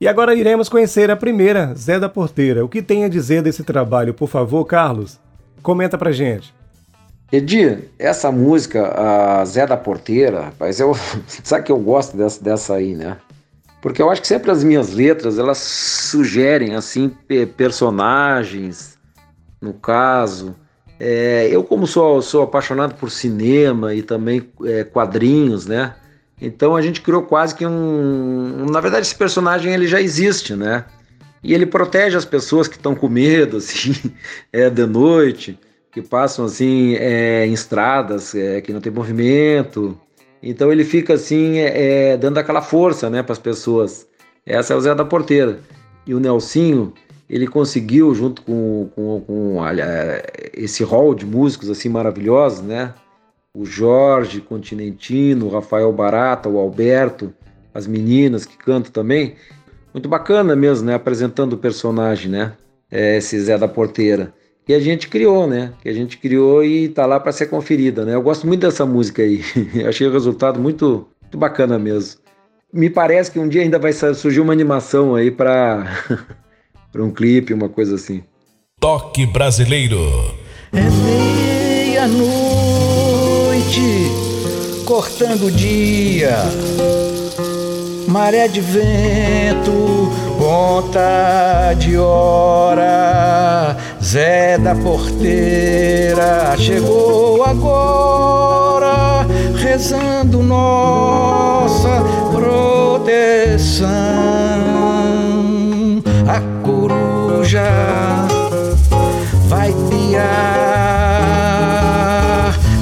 E 0.00 0.08
agora 0.08 0.34
iremos 0.34 0.68
conhecer 0.68 1.10
a 1.10 1.16
primeira, 1.16 1.72
Zé 1.76 2.00
da 2.00 2.08
Porteira. 2.08 2.64
O 2.64 2.68
que 2.68 2.82
tem 2.82 3.04
a 3.04 3.08
dizer 3.08 3.40
desse 3.40 3.62
trabalho, 3.62 4.12
por 4.12 4.28
favor, 4.28 4.64
Carlos? 4.64 5.20
Comenta 5.62 5.96
pra 5.96 6.10
gente. 6.10 6.52
Edir, 7.30 7.90
essa 7.98 8.32
música, 8.32 8.88
a 8.88 9.44
Zé 9.44 9.64
da 9.64 9.76
Porteira, 9.76 10.46
rapaz, 10.46 10.80
eu, 10.80 10.92
sabe 11.44 11.64
que 11.64 11.72
eu 11.72 11.78
gosto 11.78 12.16
dessa, 12.16 12.42
dessa 12.42 12.74
aí, 12.74 12.94
né? 12.94 13.16
Porque 13.82 14.00
eu 14.00 14.08
acho 14.08 14.22
que 14.22 14.28
sempre 14.28 14.48
as 14.52 14.62
minhas 14.62 14.92
letras, 14.92 15.40
elas 15.40 15.58
sugerem, 15.58 16.76
assim, 16.76 17.10
personagens, 17.56 18.96
no 19.60 19.74
caso. 19.74 20.54
É, 21.00 21.48
eu, 21.50 21.64
como 21.64 21.84
sou, 21.84 22.22
sou 22.22 22.42
apaixonado 22.42 22.94
por 22.94 23.10
cinema 23.10 23.92
e 23.92 24.00
também 24.00 24.48
é, 24.64 24.84
quadrinhos, 24.84 25.66
né? 25.66 25.96
Então 26.40 26.76
a 26.76 26.80
gente 26.80 27.00
criou 27.00 27.22
quase 27.22 27.56
que 27.56 27.66
um, 27.66 28.66
na 28.70 28.80
verdade 28.80 29.04
esse 29.04 29.16
personagem 29.16 29.74
ele 29.74 29.88
já 29.88 30.00
existe, 30.00 30.54
né? 30.54 30.84
E 31.42 31.52
ele 31.52 31.66
protege 31.66 32.16
as 32.16 32.24
pessoas 32.24 32.68
que 32.68 32.76
estão 32.76 32.94
com 32.94 33.08
medo, 33.08 33.56
assim, 33.58 33.94
é, 34.52 34.70
de 34.70 34.86
noite, 34.86 35.58
que 35.90 36.00
passam 36.00 36.44
assim 36.44 36.94
é, 36.94 37.44
em 37.46 37.52
estradas 37.52 38.32
é, 38.32 38.60
que 38.60 38.72
não 38.72 38.80
tem 38.80 38.92
movimento. 38.92 39.98
Então 40.42 40.72
ele 40.72 40.84
fica 40.84 41.14
assim 41.14 41.58
é, 41.58 42.12
é 42.12 42.16
dando 42.16 42.38
aquela 42.38 42.60
força, 42.60 43.08
né, 43.08 43.22
para 43.22 43.32
as 43.32 43.38
pessoas. 43.38 44.06
Essa 44.44 44.74
é 44.74 44.76
o 44.76 44.80
Zé 44.80 44.94
da 44.94 45.04
Porteira. 45.04 45.60
E 46.06 46.14
o 46.14 46.20
Nelsinho, 46.20 46.92
ele 47.30 47.46
conseguiu, 47.46 48.14
junto 48.14 48.42
com, 48.42 48.90
com, 48.94 49.20
com 49.20 49.56
esse 50.52 50.82
rol 50.82 51.14
de 51.14 51.24
músicos 51.24 51.70
assim 51.70 51.88
maravilhosos, 51.88 52.60
né? 52.60 52.92
O 53.54 53.64
Jorge 53.64 54.40
Continentino, 54.40 55.46
o 55.46 55.48
Rafael 55.50 55.92
Barata, 55.92 56.48
o 56.48 56.58
Alberto, 56.58 57.32
as 57.72 57.86
meninas 57.86 58.44
que 58.44 58.56
cantam 58.56 58.90
também. 58.90 59.36
Muito 59.94 60.08
bacana 60.08 60.56
mesmo, 60.56 60.86
né? 60.86 60.94
Apresentando 60.94 61.52
o 61.52 61.58
personagem, 61.58 62.30
né? 62.30 62.54
É, 62.90 63.16
esse 63.16 63.38
Zé 63.40 63.56
da 63.56 63.68
Porteira. 63.68 64.32
Que 64.64 64.72
a 64.74 64.80
gente 64.80 65.08
criou, 65.08 65.46
né? 65.46 65.72
Que 65.82 65.88
a 65.88 65.92
gente 65.92 66.18
criou 66.18 66.64
e 66.64 66.88
tá 66.88 67.04
lá 67.04 67.18
para 67.18 67.32
ser 67.32 67.46
conferida, 67.46 68.04
né? 68.04 68.14
Eu 68.14 68.22
gosto 68.22 68.46
muito 68.46 68.60
dessa 68.60 68.86
música 68.86 69.22
aí. 69.22 69.42
Achei 69.88 70.06
o 70.06 70.12
resultado 70.12 70.60
muito, 70.60 71.08
muito 71.20 71.38
bacana 71.38 71.78
mesmo. 71.78 72.20
Me 72.72 72.88
parece 72.88 73.30
que 73.30 73.38
um 73.38 73.48
dia 73.48 73.62
ainda 73.62 73.78
vai 73.78 73.92
surgir 73.92 74.40
uma 74.40 74.52
animação 74.52 75.14
aí 75.14 75.30
para 75.30 75.84
para 76.92 77.02
um 77.02 77.10
clipe, 77.10 77.54
uma 77.54 77.68
coisa 77.68 77.96
assim. 77.96 78.22
Toque 78.78 79.26
brasileiro. 79.26 79.98
É 80.72 80.82
meia-noite, 81.04 82.22
cortando 84.84 85.46
o 85.46 85.50
dia, 85.50 86.36
maré 88.08 88.48
de 88.48 88.60
vento, 88.60 90.10
ponta 90.38 91.74
de 91.78 91.96
hora. 91.96 93.76
Zé 94.12 94.58
da 94.58 94.74
porteira 94.74 96.54
chegou 96.58 97.42
agora, 97.42 99.26
rezando 99.56 100.42
nossa 100.42 102.02
proteção. 102.30 103.88
A 106.28 106.42
coruja 106.62 107.64
vai 109.48 109.72
piar, 109.88 110.28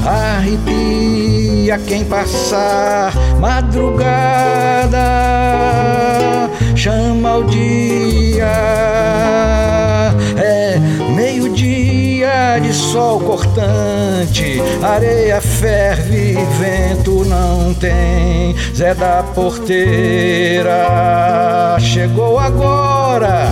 arrepia 0.04 1.78
quem 1.87 2.04
passar 2.06 3.12
madrugada, 3.38 4.99
chama 6.75 7.37
o 7.37 7.44
dia, 7.44 8.50
meio-dia 12.50 12.61
de 12.61 12.73
sol 12.73 13.21
cortante, 13.21 14.61
areia 14.83 15.40
ferve, 15.40 16.37
vento 16.59 17.25
não 17.25 17.73
tem, 17.75 18.57
Zé 18.75 18.95
da 18.95 19.23
porteira 19.35 20.73
chegou 21.78 22.38
agora 22.38 23.47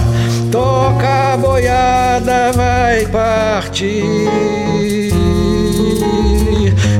toca 0.50 1.34
a 1.34 1.36
boiada, 1.36 2.52
vai 2.52 3.06
partir. 3.06 3.92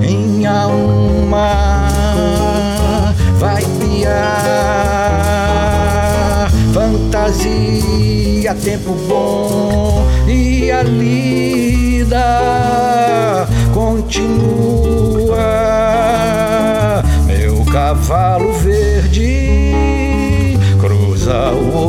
Em 0.03 0.47
uma 0.47 2.29
vai 3.39 3.63
piar, 3.63 4.98
fantasia, 7.29 8.55
tempo 8.55 8.93
bom 9.07 10.07
e 10.27 10.71
a 10.71 10.83
lida 10.83 12.17
continua. 13.75 15.37
Meu 17.27 17.65
cavalo 17.67 18.53
verde 18.55 19.49
cruza 20.81 21.53
o 21.53 21.88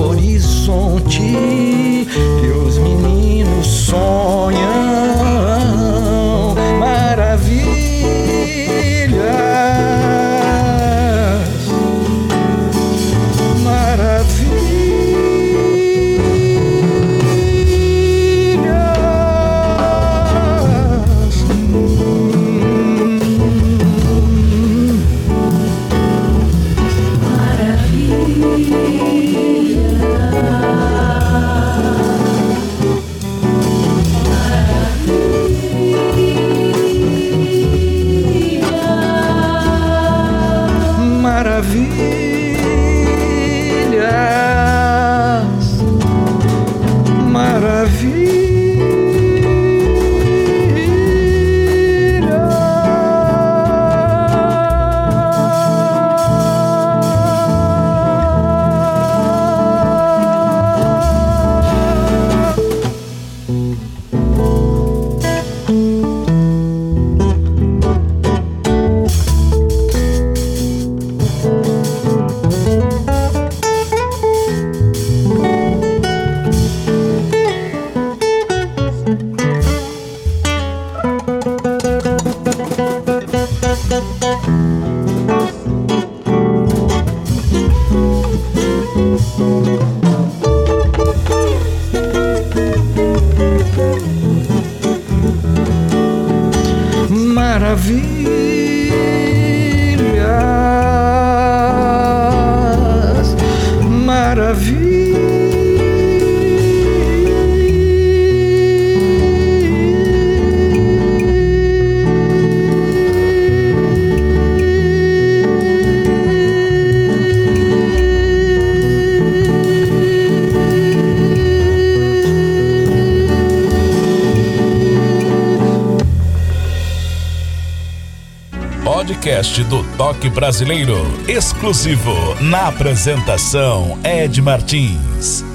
podcast 129.39 129.63
do 129.65 129.83
Toque 129.95 130.29
Brasileiro, 130.29 130.97
exclusivo 131.25 132.11
na 132.41 132.67
apresentação 132.67 133.97
Ed 134.03 134.41
Martins. 134.41 135.45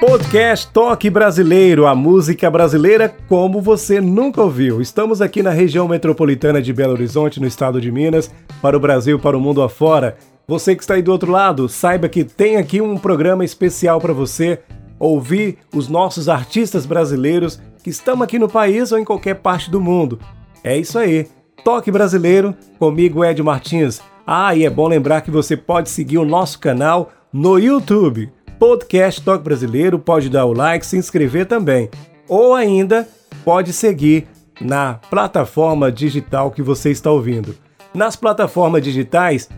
Podcast 0.00 0.72
Toque 0.72 1.10
Brasileiro, 1.10 1.86
a 1.86 1.94
música 1.94 2.50
brasileira 2.50 3.14
como 3.28 3.60
você 3.60 4.00
nunca 4.00 4.40
ouviu. 4.40 4.80
Estamos 4.80 5.20
aqui 5.20 5.42
na 5.42 5.50
região 5.50 5.86
metropolitana 5.86 6.62
de 6.62 6.72
Belo 6.72 6.94
Horizonte, 6.94 7.38
no 7.38 7.46
estado 7.46 7.82
de 7.82 7.92
Minas, 7.92 8.30
para 8.62 8.78
o 8.78 8.80
Brasil, 8.80 9.18
para 9.18 9.36
o 9.36 9.40
mundo 9.40 9.60
afora. 9.60 10.16
Você 10.48 10.74
que 10.74 10.82
está 10.82 10.94
aí 10.94 11.02
do 11.02 11.12
outro 11.12 11.30
lado, 11.30 11.68
saiba 11.68 12.08
que 12.08 12.24
tem 12.24 12.56
aqui 12.56 12.80
um 12.80 12.96
programa 12.96 13.44
especial 13.44 14.00
para 14.00 14.14
você 14.14 14.60
ouvir 14.98 15.58
os 15.74 15.86
nossos 15.86 16.30
artistas 16.30 16.86
brasileiros 16.86 17.60
que 17.84 17.90
estão 17.90 18.20
aqui 18.20 18.36
no 18.36 18.48
país 18.48 18.90
ou 18.90 18.98
em 18.98 19.04
qualquer 19.04 19.34
parte 19.34 19.70
do 19.70 19.80
mundo. 19.80 20.18
É 20.64 20.76
isso 20.76 20.98
aí. 20.98 21.28
Toque 21.62 21.92
Brasileiro, 21.92 22.52
comigo 22.78 23.24
Ed 23.24 23.40
Martins. 23.40 24.00
Ah, 24.26 24.56
e 24.56 24.64
é 24.64 24.70
bom 24.70 24.88
lembrar 24.88 25.20
que 25.20 25.30
você 25.30 25.56
pode 25.56 25.88
seguir 25.88 26.18
o 26.18 26.24
nosso 26.24 26.58
canal 26.58 27.12
no 27.32 27.56
YouTube. 27.58 28.32
Podcast 28.58 29.22
Toque 29.22 29.44
Brasileiro, 29.44 30.00
pode 30.00 30.28
dar 30.28 30.46
o 30.46 30.52
like, 30.52 30.84
se 30.84 30.96
inscrever 30.96 31.46
também. 31.46 31.88
Ou 32.26 32.54
ainda 32.54 33.08
pode 33.44 33.72
seguir 33.72 34.26
na 34.60 34.94
plataforma 35.08 35.92
digital 35.92 36.50
que 36.50 36.62
você 36.62 36.90
está 36.90 37.12
ouvindo. 37.12 37.54
Nas 37.94 38.16
plataformas 38.16 38.82
digitais, 38.82 39.48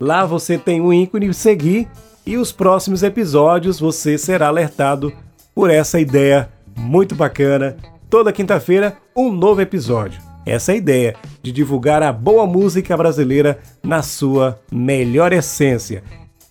Lá 0.00 0.26
você 0.26 0.58
tem 0.58 0.80
um 0.80 0.92
ícone 0.92 1.32
seguir 1.32 1.88
e 2.26 2.36
os 2.36 2.52
próximos 2.52 3.02
episódios 3.02 3.78
você 3.78 4.18
será 4.18 4.48
alertado 4.48 5.12
por 5.54 5.70
essa 5.70 6.00
ideia 6.00 6.50
muito 6.76 7.14
bacana. 7.14 7.76
Toda 8.08 8.32
quinta-feira, 8.32 8.96
um 9.16 9.30
novo 9.30 9.60
episódio. 9.60 10.20
Essa 10.46 10.72
é 10.72 10.74
a 10.74 10.78
ideia 10.78 11.16
de 11.42 11.50
divulgar 11.50 12.02
a 12.02 12.12
boa 12.12 12.46
música 12.46 12.96
brasileira 12.96 13.58
na 13.82 14.02
sua 14.02 14.60
melhor 14.70 15.32
essência. 15.32 16.02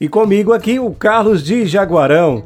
E 0.01 0.09
comigo 0.09 0.51
aqui 0.51 0.79
o 0.79 0.91
Carlos 0.91 1.43
de 1.43 1.65
Jaguarão, 1.65 2.45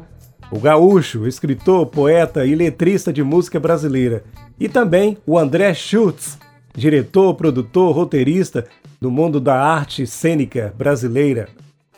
o 0.50 0.58
gaúcho, 0.58 1.26
escritor, 1.26 1.86
poeta 1.86 2.44
e 2.44 2.54
letrista 2.54 3.12
de 3.12 3.22
música 3.22 3.58
brasileira. 3.58 4.24
E 4.60 4.68
também 4.68 5.16
o 5.26 5.38
André 5.38 5.72
Schultz, 5.72 6.38
diretor, 6.74 7.34
produtor, 7.34 7.94
roteirista 7.94 8.66
do 9.00 9.10
mundo 9.10 9.40
da 9.40 9.60
arte 9.60 10.06
cênica 10.06 10.74
brasileira. 10.76 11.48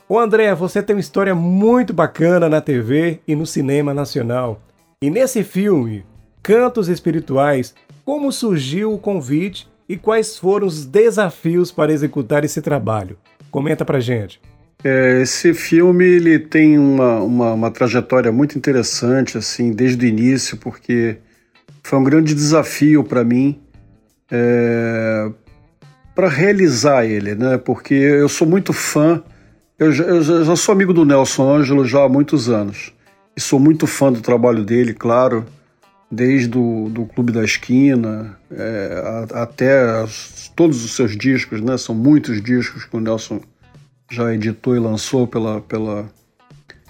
O 0.08 0.18
André, 0.18 0.54
você 0.54 0.82
tem 0.82 0.96
uma 0.96 1.00
história 1.00 1.34
muito 1.34 1.92
bacana 1.92 2.48
na 2.48 2.60
TV 2.60 3.20
e 3.26 3.34
no 3.34 3.46
cinema 3.46 3.94
nacional. 3.94 4.60
E 5.02 5.08
nesse 5.08 5.42
filme, 5.42 6.04
Cantos 6.42 6.86
Espirituais, 6.90 7.74
como 8.04 8.30
surgiu 8.30 8.92
o 8.92 8.98
convite 8.98 9.66
e 9.88 9.96
quais 9.96 10.36
foram 10.36 10.66
os 10.66 10.84
desafios 10.84 11.72
para 11.72 11.90
executar 11.90 12.44
esse 12.44 12.60
trabalho? 12.60 13.16
Comenta 13.50 13.82
pra 13.82 13.98
gente. 13.98 14.38
É, 14.84 15.22
esse 15.22 15.54
filme 15.54 16.04
ele 16.04 16.38
tem 16.38 16.78
uma, 16.78 17.18
uma, 17.22 17.52
uma, 17.54 17.70
trajetória 17.70 18.30
muito 18.30 18.58
interessante, 18.58 19.38
assim, 19.38 19.72
desde 19.72 20.04
o 20.04 20.06
início, 20.06 20.58
porque 20.58 21.16
foi 21.82 21.98
um 21.98 22.04
grande 22.04 22.34
desafio 22.34 23.02
para 23.02 23.24
mim 23.24 23.58
é, 24.30 25.30
para 26.14 26.28
realizar 26.28 27.06
ele, 27.06 27.34
né? 27.34 27.56
Porque 27.56 27.94
eu 27.94 28.28
sou 28.28 28.46
muito 28.46 28.74
fã, 28.74 29.22
eu 29.78 29.92
já, 29.92 30.04
eu 30.04 30.44
já 30.44 30.56
sou 30.56 30.74
amigo 30.74 30.92
do 30.92 31.06
Nelson 31.06 31.50
Ângelo 31.56 31.86
já 31.86 32.04
há 32.04 32.08
muitos 32.08 32.50
anos 32.50 32.92
e 33.36 33.40
sou 33.40 33.58
muito 33.58 33.86
fã 33.86 34.12
do 34.12 34.20
trabalho 34.20 34.64
dele, 34.64 34.92
claro, 34.92 35.46
desde 36.10 36.56
o 36.58 36.88
do 36.88 37.06
Clube 37.06 37.32
da 37.32 37.44
Esquina 37.44 38.36
é, 38.50 39.02
a, 39.32 39.42
até 39.42 39.82
as, 40.02 40.50
todos 40.56 40.84
os 40.84 40.94
seus 40.94 41.16
discos, 41.16 41.60
né? 41.60 41.78
São 41.78 41.94
muitos 41.94 42.42
discos 42.42 42.84
que 42.84 42.96
o 42.96 43.00
Nelson 43.00 43.40
já 44.10 44.34
editou 44.34 44.74
e 44.74 44.80
lançou 44.80 45.26
pela, 45.26 45.60
pela, 45.60 46.10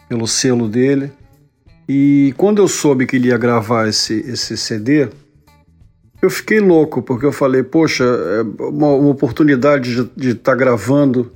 pelo 0.09 0.27
selo 0.27 0.69
dele. 0.69 1.13
E 1.89 2.33
quando 2.37 2.63
eu 2.63 2.69
soube 2.69 3.07
que 3.07 3.17
ele 3.17 3.29
ia 3.29 3.37
gravar 3.37 3.89
esse, 3.89 4.15
esse 4.21 4.57
CD, 4.57 5.09
eu 6.23 6.31
fiquei 6.31 6.61
louco, 6.61 7.03
porque 7.03 7.27
eu 7.27 7.33
falei, 7.33 7.63
poxa, 7.63 8.05
é 8.05 8.43
uma, 8.63 8.89
uma 8.89 9.11
oportunidade 9.11 10.09
de 10.17 10.31
estar 10.31 10.53
tá 10.53 10.55
gravando 10.55 11.33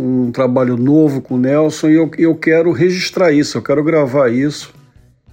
um 0.00 0.32
trabalho 0.32 0.76
novo 0.76 1.20
com 1.20 1.34
o 1.34 1.38
Nelson 1.38 1.88
e 1.88 1.94
eu, 1.94 2.10
eu 2.16 2.34
quero 2.34 2.72
registrar 2.72 3.32
isso, 3.32 3.58
eu 3.58 3.62
quero 3.62 3.82
gravar 3.84 4.28
isso. 4.28 4.72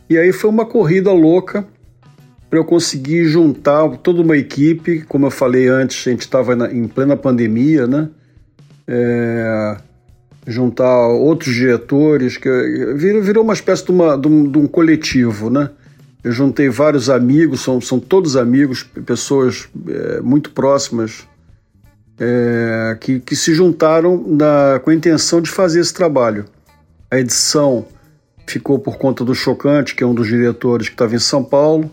E 0.09 0.17
aí 0.17 0.31
foi 0.31 0.49
uma 0.49 0.65
corrida 0.65 1.11
louca 1.11 1.65
para 2.49 2.59
eu 2.59 2.65
conseguir 2.65 3.25
juntar 3.25 3.89
toda 3.97 4.21
uma 4.21 4.37
equipe. 4.37 5.01
Como 5.01 5.25
eu 5.25 5.31
falei 5.31 5.67
antes, 5.67 6.07
a 6.07 6.11
gente 6.11 6.21
estava 6.21 6.53
em 6.71 6.87
plena 6.87 7.15
pandemia, 7.17 7.85
né? 7.85 8.09
é, 8.87 9.77
juntar 10.47 11.07
outros 11.07 11.53
diretores, 11.53 12.37
que 12.37 12.49
virou, 12.95 13.21
virou 13.21 13.43
uma 13.43 13.53
espécie 13.53 13.85
de, 13.85 13.91
uma, 13.91 14.17
de, 14.17 14.27
um, 14.27 14.49
de, 14.49 14.57
um, 14.57 14.67
coletivo, 14.67 15.49
né? 15.49 15.69
Eu 16.23 16.31
juntei 16.31 16.69
vários 16.69 17.09
amigos, 17.09 17.61
são, 17.61 17.79
são 17.81 17.99
todos 17.99 18.35
amigos, 18.35 18.83
pessoas 19.05 19.67
é, 19.87 20.21
muito 20.21 20.51
próximas, 20.51 21.27
é, 22.19 22.97
que, 22.99 23.19
que 23.19 23.35
se 23.35 23.53
juntaram 23.53 24.23
na, 24.27 24.79
com 24.83 24.89
a 24.89 24.93
intenção 24.93 25.41
de 25.41 25.49
fazer 25.49 25.79
esse 25.79 25.93
trabalho. 25.93 26.45
A 27.09 27.19
edição 27.19 27.85
ficou 28.45 28.79
por 28.79 28.97
conta 28.97 29.23
do 29.23 29.35
Chocante, 29.35 29.95
que 29.95 30.03
é 30.03 30.07
um 30.07 30.13
dos 30.13 30.27
diretores 30.27 30.87
que 30.87 30.95
estava 30.95 31.15
em 31.15 31.19
São 31.19 31.43
Paulo, 31.43 31.89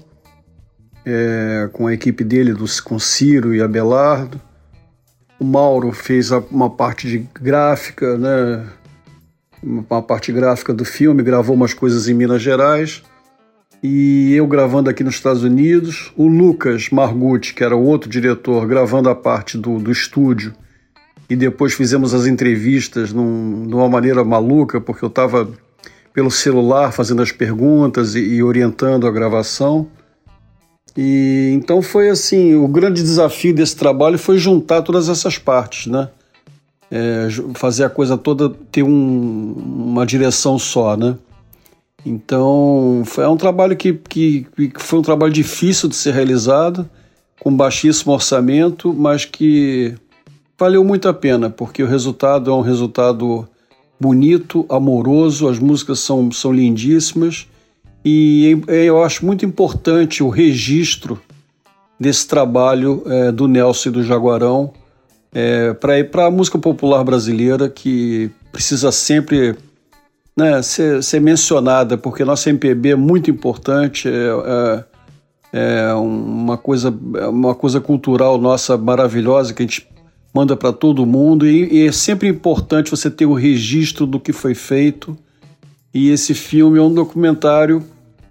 é, 1.05 1.69
com 1.73 1.87
a 1.87 1.95
equipe 1.95 2.25
dele, 2.25 2.53
do, 2.53 2.65
com 2.83 2.99
Ciro 2.99 3.55
e 3.55 3.61
Abelardo. 3.61 4.41
O 5.39 5.45
Mauro 5.45 5.93
fez 5.93 6.31
uma 6.31 6.71
parte 6.71 7.09
de 7.09 7.19
gráfica, 7.35 8.17
né? 8.17 8.67
Uma 9.63 10.03
parte 10.03 10.31
gráfica 10.31 10.73
do 10.73 10.85
filme, 10.85 11.23
gravou 11.23 11.57
umas 11.57 11.75
coisas 11.75 12.09
em 12.09 12.15
Minas 12.15 12.41
Gerais. 12.41 13.03
E 13.87 14.33
eu 14.33 14.47
gravando 14.47 14.89
aqui 14.89 15.05
nos 15.05 15.17
Estados 15.17 15.43
Unidos. 15.43 16.11
O 16.17 16.27
Lucas 16.27 16.89
Margutti, 16.89 17.53
que 17.53 17.63
era 17.63 17.77
o 17.77 17.85
outro 17.85 18.09
diretor, 18.09 18.67
gravando 18.67 19.11
a 19.11 19.15
parte 19.15 19.59
do, 19.59 19.79
do 19.79 19.93
estúdio. 19.93 20.55
E 21.29 21.37
depois 21.37 21.75
fizemos 21.75 22.15
as 22.15 22.27
entrevistas 22.27 23.13
num, 23.13 23.67
de 23.67 23.75
uma 23.75 23.87
maneira 23.87 24.25
maluca, 24.25 24.81
porque 24.81 25.05
eu 25.05 25.11
estava 25.11 25.47
pelo 26.15 26.31
celular 26.31 26.93
fazendo 26.93 27.21
as 27.21 27.31
perguntas 27.31 28.15
e, 28.15 28.21
e 28.21 28.43
orientando 28.43 29.07
a 29.07 29.11
gravação. 29.11 29.87
E 30.97 31.53
então 31.55 31.83
foi 31.83 32.09
assim, 32.09 32.55
o 32.55 32.67
grande 32.67 33.03
desafio 33.03 33.55
desse 33.55 33.77
trabalho 33.77 34.19
foi 34.19 34.39
juntar 34.39 34.81
todas 34.81 35.11
essas 35.11 35.37
partes, 35.37 35.89
né? 35.89 36.09
É, 36.91 37.29
fazer 37.53 37.85
a 37.85 37.91
coisa 37.91 38.17
toda 38.17 38.49
ter 38.49 38.83
um, 38.83 39.53
uma 39.53 40.07
direção 40.07 40.59
só, 40.59 40.97
né? 40.97 41.19
Então 42.05 43.03
foi 43.07 43.25
é 43.25 43.29
um 43.29 43.37
trabalho 43.37 43.77
que, 43.77 43.95
que, 43.95 44.47
que 44.55 44.73
foi 44.83 44.99
um 44.99 45.03
trabalho 45.03 45.33
difícil 45.33 45.89
de 45.89 45.97
ser 45.97 46.13
realizado, 46.13 46.89
com 47.41 47.55
baixíssimo 47.55 48.13
orçamento, 48.13 48.93
mas 48.93 49.25
que 49.25 49.95
valeu 50.59 50.85
muito 50.85 51.09
a 51.09 51.15
pena, 51.15 51.51
porque 51.51 51.83
o 51.83 51.87
resultado 51.87 52.51
é 52.51 52.55
um 52.55 52.61
resultado 52.61 53.49
bonito, 53.99 54.67
amoroso, 54.69 55.49
as 55.49 55.59
músicas 55.59 56.01
são, 56.01 56.31
são 56.31 56.53
lindíssimas 56.53 57.47
e 58.05 58.61
eu 58.69 59.03
acho 59.03 59.25
muito 59.25 59.47
importante 59.47 60.23
o 60.23 60.29
registro 60.29 61.19
desse 61.99 62.27
trabalho 62.27 63.03
é, 63.07 63.33
do 63.33 63.49
Nelson 63.49 63.89
e 63.89 63.93
do 63.93 64.03
Jaguarão 64.03 64.73
é, 65.33 65.73
para 65.73 66.27
a 66.27 66.31
música 66.31 66.59
popular 66.59 67.03
brasileira 67.03 67.69
que 67.69 68.31
precisa 68.53 68.93
sempre 68.93 69.57
né, 70.37 70.61
ser, 70.63 71.03
ser, 71.03 71.21
mencionada, 71.21 71.97
porque 71.97 72.25
nossa 72.25 72.51
MPB 72.51 72.91
é 72.91 72.97
muito 72.97 73.31
importante, 73.31 74.09
é, 74.09 74.85
é, 75.53 75.89
é 75.89 75.95
uma, 75.95 76.57
coisa, 76.57 76.93
é 77.17 77.27
uma 77.29 77.55
coisa 77.55 77.81
cultural 77.81 78.39
nossa 78.39 78.77
maravilhosa 78.77 79.55
que 79.55 79.63
a 79.63 79.67
gente 79.67 79.87
manda 80.35 80.57
para 80.57 80.73
todo 80.73 81.07
mundo 81.07 81.47
e, 81.47 81.73
e 81.73 81.87
é 81.87 81.93
sempre 81.93 82.29
importante 82.29 82.91
você 82.91 83.09
ter 83.09 83.27
o 83.27 83.35
registro 83.35 84.05
do 84.05 84.19
que 84.19 84.33
foi 84.33 84.55
feito. 84.55 85.17
E 85.93 86.11
esse 86.11 86.35
filme 86.35 86.77
é 86.77 86.83
um 86.83 86.93
documentário 86.93 87.85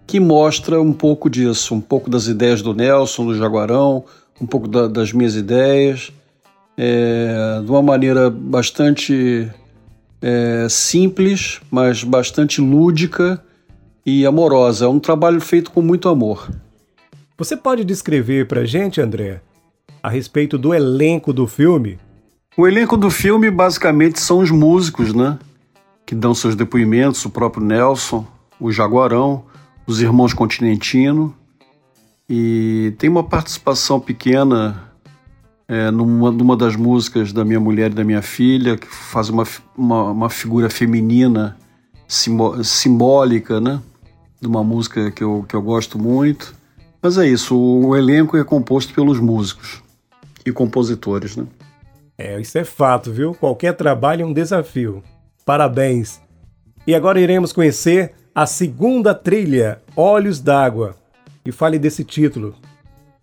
que 0.06 0.20
mostra 0.20 0.82
um 0.82 0.92
pouco 0.92 1.30
disso, 1.30 1.74
um 1.74 1.80
pouco 1.80 2.10
das 2.10 2.28
ideias 2.28 2.62
do 2.62 2.74
Nelson, 2.74 3.26
do 3.26 3.38
Jaguarão, 3.38 4.04
um 4.42 4.46
pouco 4.46 4.68
da, 4.68 4.88
das 4.88 5.14
minhas 5.14 5.36
ideias, 5.36 6.12
é, 6.78 7.62
de 7.64 7.72
uma 7.72 7.82
maneira 7.82 8.30
bastante 8.30 9.50
é, 10.24 10.68
simples, 10.70 11.60
mas 11.70 12.02
bastante 12.02 12.62
lúdica 12.62 13.44
e 14.06 14.26
amorosa. 14.26 14.86
É 14.86 14.88
um 14.88 15.00
trabalho 15.00 15.42
feito 15.42 15.70
com 15.70 15.82
muito 15.82 16.08
amor. 16.08 16.50
Você 17.38 17.58
pode 17.58 17.84
descrever 17.84 18.48
para 18.48 18.64
gente, 18.64 19.02
André, 19.02 19.42
a 20.02 20.10
respeito 20.10 20.58
do 20.58 20.74
elenco 20.74 21.34
do 21.34 21.46
filme? 21.46 22.00
O 22.56 22.66
elenco 22.66 22.96
do 22.96 23.10
filme 23.10 23.52
basicamente 23.52 24.22
são 24.22 24.40
os 24.40 24.50
músicos, 24.50 25.14
né? 25.14 25.38
Que 26.06 26.16
dão 26.16 26.34
seus 26.34 26.56
depoimentos, 26.56 27.26
o 27.26 27.30
próprio 27.30 27.66
Nelson, 27.66 28.26
o 28.60 28.72
Jaguarão, 28.72 29.44
os 29.86 30.02
Irmãos 30.02 30.34
Continentino 30.34 31.36
e 32.30 32.94
tem 32.98 33.10
uma 33.10 33.24
participação 33.24 34.00
pequena 34.00 34.93
é, 35.74 35.90
numa, 35.90 36.32
numa 36.32 36.56
das 36.56 36.76
músicas 36.76 37.34
da 37.34 37.44
minha 37.44 37.60
mulher 37.60 37.92
e 37.92 37.96
da 37.96 38.04
minha 38.04 38.22
filha, 38.22 38.78
que 38.78 38.86
faz 38.86 39.28
uma, 39.30 39.44
uma, 39.76 40.12
uma 40.12 40.30
figura 40.30 40.70
feminina 40.70 41.58
simbó 42.08 42.62
simbólica, 42.62 43.60
né? 43.60 43.82
De 44.40 44.48
uma 44.48 44.64
música 44.64 45.10
que 45.10 45.24
eu, 45.24 45.44
que 45.48 45.56
eu 45.56 45.62
gosto 45.62 45.98
muito. 45.98 46.54
Mas 47.02 47.18
é 47.18 47.28
isso, 47.28 47.58
o, 47.58 47.88
o 47.88 47.96
elenco 47.96 48.38
é 48.38 48.44
composto 48.44 48.94
pelos 48.94 49.20
músicos 49.20 49.82
e 50.46 50.52
compositores, 50.52 51.36
né? 51.36 51.46
É, 52.18 52.40
isso 52.40 52.56
é 52.58 52.64
fato, 52.64 53.12
viu? 53.12 53.34
Qualquer 53.34 53.76
trabalho 53.76 54.22
é 54.22 54.26
um 54.26 54.34
desafio. 54.34 55.02
Parabéns! 55.44 56.22
E 56.86 56.94
agora 56.94 57.20
iremos 57.20 57.52
conhecer 57.52 58.14
a 58.36 58.46
segunda 58.46 59.16
trilha, 59.16 59.82
Olhos 59.96 60.40
d'Água. 60.40 60.96
E 61.44 61.52
fale 61.52 61.80
desse 61.80 62.04
título. 62.04 62.54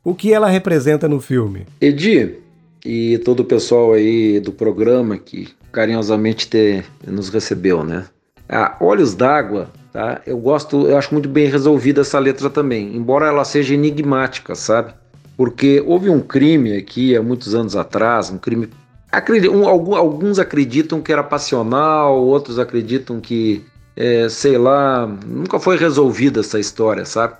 O 0.03 0.15
que 0.15 0.33
ela 0.33 0.49
representa 0.49 1.07
no 1.07 1.21
filme? 1.21 1.67
Edi 1.79 2.37
e 2.85 3.19
todo 3.19 3.41
o 3.41 3.45
pessoal 3.45 3.93
aí 3.93 4.41
do 4.41 4.51
programa 4.51 5.19
que 5.19 5.49
carinhosamente 5.71 6.49
te, 6.49 6.83
nos 7.07 7.29
recebeu, 7.29 7.85
né? 7.85 8.07
Olhos 8.81 9.15
d'Água, 9.15 9.71
tá? 9.93 10.23
Eu 10.27 10.39
gosto, 10.39 10.89
eu 10.89 10.97
acho 10.97 11.13
muito 11.13 11.29
bem 11.29 11.49
resolvida 11.49 12.01
essa 12.01 12.19
letra 12.19 12.49
também, 12.49 12.97
embora 12.97 13.27
ela 13.27 13.45
seja 13.45 13.75
enigmática, 13.75 14.55
sabe? 14.55 14.95
Porque 15.37 15.83
houve 15.87 16.09
um 16.09 16.21
crime 16.21 16.77
aqui 16.77 17.15
há 17.15 17.23
muitos 17.23 17.55
anos 17.55 17.77
atrás, 17.77 18.31
um 18.31 18.39
crime 18.39 18.69
um, 19.53 19.67
alguns 19.67 20.39
acreditam 20.39 21.03
que 21.03 21.13
era 21.13 21.23
passional, 21.23 22.17
outros 22.25 22.59
acreditam 22.59 23.21
que, 23.21 23.65
é, 23.97 24.29
sei 24.29 24.57
lá, 24.57 25.07
nunca 25.07 25.59
foi 25.59 25.77
resolvida 25.77 26.41
essa 26.41 26.59
história, 26.59 27.05
sabe? 27.05 27.35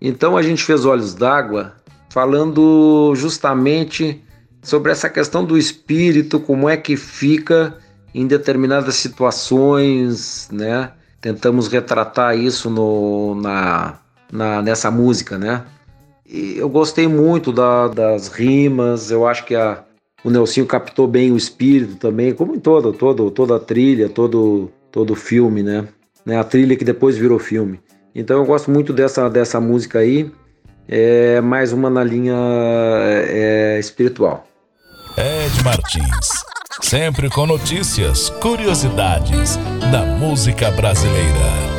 Então 0.00 0.36
a 0.36 0.42
gente 0.42 0.64
fez 0.64 0.84
Olhos 0.84 1.14
d'Água 1.14 1.74
falando 2.12 3.14
justamente 3.16 4.22
sobre 4.60 4.92
essa 4.92 5.08
questão 5.08 5.42
do 5.42 5.56
espírito, 5.56 6.38
como 6.38 6.68
é 6.68 6.76
que 6.76 6.94
fica 6.94 7.78
em 8.14 8.26
determinadas 8.26 8.96
situações, 8.96 10.46
né? 10.52 10.92
Tentamos 11.22 11.68
retratar 11.68 12.36
isso 12.36 12.68
no, 12.68 13.34
na, 13.36 13.98
na, 14.30 14.60
nessa 14.60 14.90
música, 14.90 15.38
né? 15.38 15.64
E 16.28 16.58
eu 16.58 16.68
gostei 16.68 17.08
muito 17.08 17.50
da, 17.50 17.88
das 17.88 18.28
rimas, 18.28 19.10
eu 19.10 19.26
acho 19.26 19.46
que 19.46 19.54
a, 19.54 19.82
o 20.22 20.28
Nelsinho 20.28 20.66
captou 20.66 21.08
bem 21.08 21.32
o 21.32 21.36
espírito 21.36 21.96
também, 21.96 22.34
como 22.34 22.54
em 22.54 22.60
toda, 22.60 22.92
toda, 22.92 23.30
toda 23.30 23.56
a 23.56 23.60
trilha, 23.60 24.10
todo, 24.10 24.70
todo 24.90 25.14
filme, 25.14 25.62
né? 25.62 25.88
né? 26.26 26.38
A 26.38 26.44
trilha 26.44 26.76
que 26.76 26.84
depois 26.84 27.16
virou 27.16 27.38
filme. 27.38 27.80
Então 28.14 28.36
eu 28.36 28.44
gosto 28.44 28.70
muito 28.70 28.92
dessa, 28.92 29.30
dessa 29.30 29.58
música 29.58 30.00
aí, 30.00 30.30
é 30.88 31.40
mais 31.40 31.72
uma 31.72 31.88
na 31.88 32.04
linha 32.04 32.36
é, 32.36 33.78
espiritual. 33.78 34.46
Ed 35.16 35.62
Martins, 35.62 36.28
sempre 36.80 37.28
com 37.28 37.46
notícias, 37.46 38.30
curiosidades 38.30 39.56
da 39.90 40.04
música 40.04 40.70
brasileira. 40.70 41.71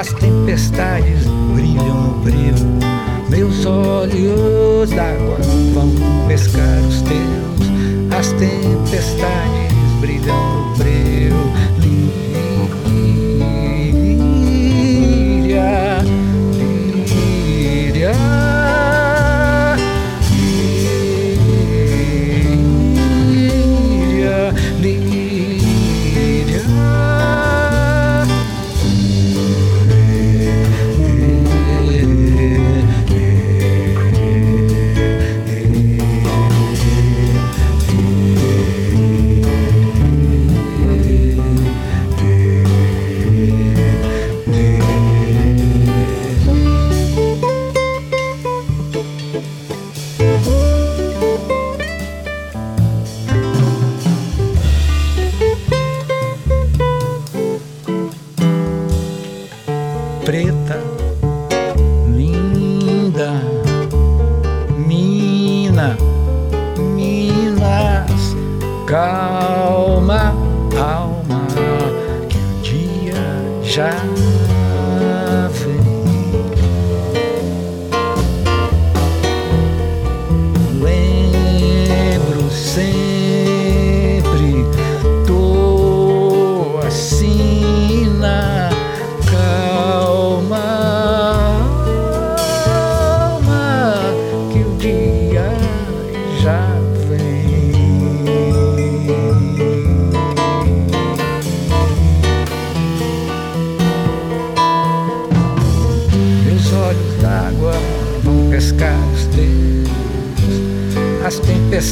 as 0.00 0.14
tempestades 0.14 1.26
brilham 1.54 1.84
no 1.84 2.24
brilho. 2.24 2.56
Meus 3.28 3.66
olhos 3.66 4.88
d'água 4.88 5.36
vão 5.74 5.92
pescar 6.26 6.78
os 6.88 7.02
teus, 7.02 8.18
as 8.18 8.32
tempestades 8.32 9.74
brilham 10.00 10.70
no 10.70 10.76
brilho. 10.76 11.10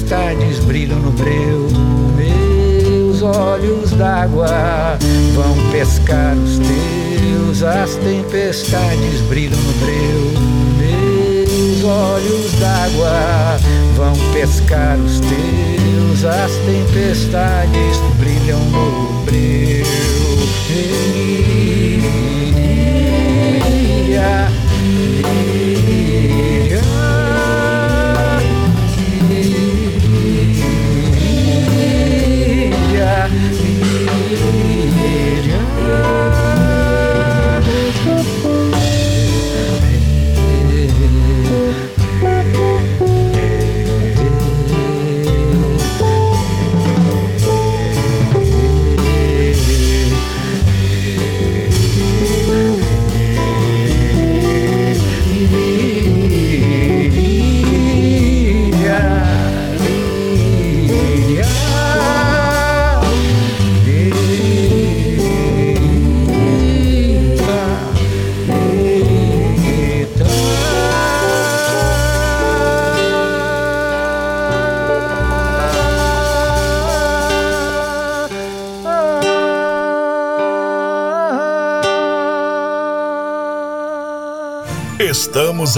tempestades 0.08 0.58
brilham 0.60 0.98
no 1.00 1.10
breu. 1.10 1.68
Meus 2.16 3.20
olhos 3.20 3.90
d'água 3.90 4.98
vão 5.34 5.70
pescar 5.70 6.34
os 6.34 6.58
teus. 6.58 7.62
As 7.62 7.94
tempestades 7.96 9.20
brilham 9.28 9.58
no 9.60 9.72
breu. 9.74 10.32
Meus 10.78 11.84
olhos 11.84 12.52
d'água 12.52 13.58
vão 13.96 14.14
pescar 14.32 14.96
os 14.96 15.20
teus. 15.20 16.24
As 16.24 16.52
tempestades 16.52 17.98
brilham 18.18 18.60
no 18.60 19.24
breu. 19.24 19.38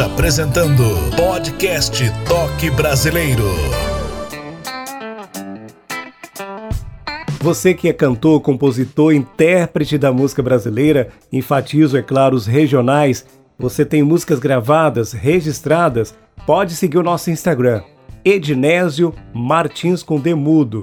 Apresentando 0.00 0.82
Podcast 1.14 2.02
Toque 2.26 2.70
Brasileiro. 2.70 3.44
Você 7.40 7.74
que 7.74 7.86
é 7.86 7.92
cantor, 7.92 8.40
compositor, 8.40 9.12
intérprete 9.12 9.98
da 9.98 10.10
música 10.10 10.42
brasileira, 10.42 11.10
enfatizo, 11.30 11.98
é 11.98 12.02
claro, 12.02 12.34
os 12.34 12.46
regionais, 12.46 13.26
você 13.58 13.84
tem 13.84 14.02
músicas 14.02 14.38
gravadas, 14.38 15.12
registradas, 15.12 16.14
pode 16.46 16.76
seguir 16.76 16.96
o 16.96 17.02
nosso 17.02 17.30
Instagram, 17.30 17.82
Ednésio 18.24 19.14
Martins 19.34 20.02
com 20.02 20.18
Demudo. 20.18 20.82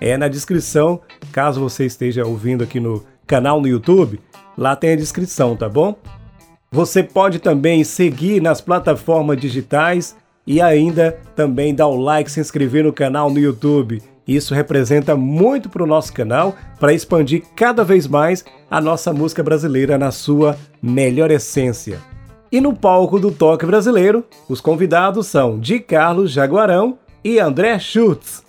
É 0.00 0.16
na 0.16 0.26
descrição, 0.26 1.02
caso 1.30 1.60
você 1.60 1.84
esteja 1.84 2.24
ouvindo 2.24 2.64
aqui 2.64 2.80
no 2.80 3.04
canal 3.26 3.60
no 3.60 3.68
YouTube, 3.68 4.18
lá 4.56 4.74
tem 4.74 4.94
a 4.94 4.96
descrição, 4.96 5.54
tá 5.54 5.68
bom? 5.68 5.98
Você 6.74 7.04
pode 7.04 7.38
também 7.38 7.84
seguir 7.84 8.42
nas 8.42 8.60
plataformas 8.60 9.40
digitais 9.40 10.16
e 10.44 10.60
ainda 10.60 11.16
também 11.36 11.72
dar 11.72 11.86
o 11.86 11.94
like, 11.94 12.28
se 12.28 12.40
inscrever 12.40 12.82
no 12.82 12.92
canal 12.92 13.30
no 13.30 13.38
YouTube. 13.38 14.02
Isso 14.26 14.52
representa 14.52 15.14
muito 15.14 15.68
para 15.68 15.84
o 15.84 15.86
nosso 15.86 16.12
canal 16.12 16.52
para 16.80 16.92
expandir 16.92 17.44
cada 17.54 17.84
vez 17.84 18.08
mais 18.08 18.44
a 18.68 18.80
nossa 18.80 19.12
música 19.12 19.40
brasileira 19.40 19.96
na 19.96 20.10
sua 20.10 20.58
melhor 20.82 21.30
essência. 21.30 22.00
E 22.50 22.60
no 22.60 22.74
palco 22.74 23.20
do 23.20 23.30
Toque 23.30 23.64
Brasileiro, 23.64 24.24
os 24.48 24.60
convidados 24.60 25.28
são 25.28 25.60
Di 25.60 25.78
Carlos 25.78 26.32
Jaguarão 26.32 26.98
e 27.22 27.38
André 27.38 27.78
Schutz. 27.78 28.42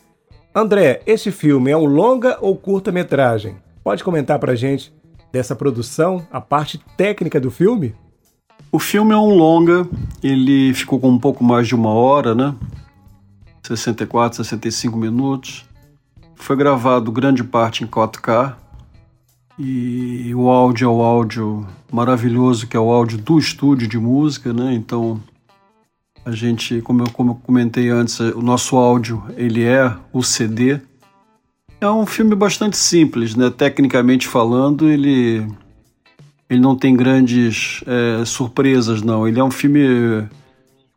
André, 0.55 1.03
este 1.05 1.29
filme 1.29 1.69
é 1.69 1.77
um 1.77 1.85
longa 1.85 2.39
ou 2.41 2.55
curta-metragem? 2.55 3.57
Pode 3.83 4.03
comentar 4.03 4.39
para 4.39 4.55
gente 4.55 4.91
dessa 5.31 5.55
produção, 5.55 6.25
a 6.31 6.41
parte 6.41 6.83
técnica 6.97 7.39
do 7.39 7.51
filme? 7.51 7.93
O 8.75 8.79
filme 8.79 9.13
é 9.13 9.17
um 9.17 9.33
longa, 9.33 9.87
ele 10.21 10.73
ficou 10.73 10.99
com 10.99 11.09
um 11.09 11.17
pouco 11.17 11.41
mais 11.45 11.65
de 11.65 11.73
uma 11.73 11.91
hora, 11.91 12.35
né? 12.35 12.53
64, 13.63 14.43
65 14.43 14.97
minutos. 14.97 15.63
Foi 16.35 16.57
gravado 16.57 17.09
grande 17.09 17.41
parte 17.41 17.85
em 17.85 17.87
4K. 17.87 18.53
E 19.57 20.35
o 20.35 20.49
áudio 20.49 20.87
é 20.87 20.91
o 20.91 21.01
áudio 21.01 21.65
maravilhoso, 21.89 22.67
que 22.67 22.75
é 22.75 22.79
o 22.79 22.91
áudio 22.91 23.17
do 23.17 23.39
estúdio 23.39 23.87
de 23.87 23.97
música, 23.97 24.51
né? 24.51 24.73
Então, 24.73 25.23
a 26.25 26.31
gente, 26.31 26.81
como 26.81 27.01
eu, 27.03 27.09
como 27.11 27.31
eu 27.31 27.35
comentei 27.35 27.87
antes, 27.87 28.19
o 28.19 28.41
nosso 28.41 28.75
áudio, 28.75 29.23
ele 29.37 29.63
é 29.63 29.95
o 30.11 30.21
CD. 30.21 30.81
É 31.79 31.89
um 31.89 32.05
filme 32.05 32.35
bastante 32.35 32.75
simples, 32.75 33.37
né? 33.37 33.49
Tecnicamente 33.49 34.27
falando, 34.27 34.89
ele 34.89 35.47
ele 36.49 36.59
não 36.59 36.75
tem 36.75 36.95
grandes 36.95 37.83
é, 37.87 38.23
surpresas, 38.25 39.01
não. 39.01 39.27
Ele 39.27 39.39
é 39.39 39.43
um 39.43 39.51
filme 39.51 40.27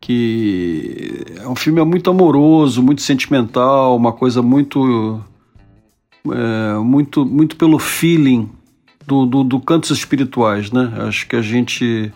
que 0.00 1.24
é 1.36 1.48
um 1.48 1.56
filme 1.56 1.82
muito 1.84 2.10
amoroso, 2.10 2.82
muito 2.82 3.02
sentimental, 3.02 3.96
uma 3.96 4.12
coisa 4.12 4.42
muito 4.42 5.20
é, 6.30 6.78
muito 6.78 7.24
muito 7.24 7.56
pelo 7.56 7.78
feeling 7.78 8.48
do, 9.06 9.24
do, 9.24 9.42
do, 9.42 9.60
cantos 9.60 9.90
espirituais, 9.90 10.70
né? 10.70 10.92
Acho 11.06 11.26
que 11.26 11.34
a 11.34 11.42
gente 11.42 12.12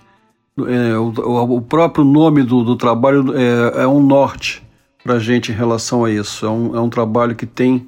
é, 0.58 0.96
o, 0.98 1.08
o, 1.56 1.62
próprio 1.62 2.04
nome 2.04 2.42
do, 2.42 2.62
do 2.62 2.76
trabalho 2.76 3.34
é, 3.34 3.82
é 3.82 3.86
um 3.86 4.02
norte 4.02 4.62
para 5.02 5.18
gente 5.18 5.50
em 5.50 5.54
relação 5.54 6.04
a 6.04 6.10
isso. 6.10 6.44
É 6.44 6.50
um, 6.50 6.76
é 6.76 6.80
um 6.80 6.90
trabalho 6.90 7.34
que 7.34 7.46
tem 7.46 7.86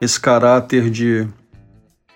esse 0.00 0.20
caráter 0.20 0.90
de 0.90 1.26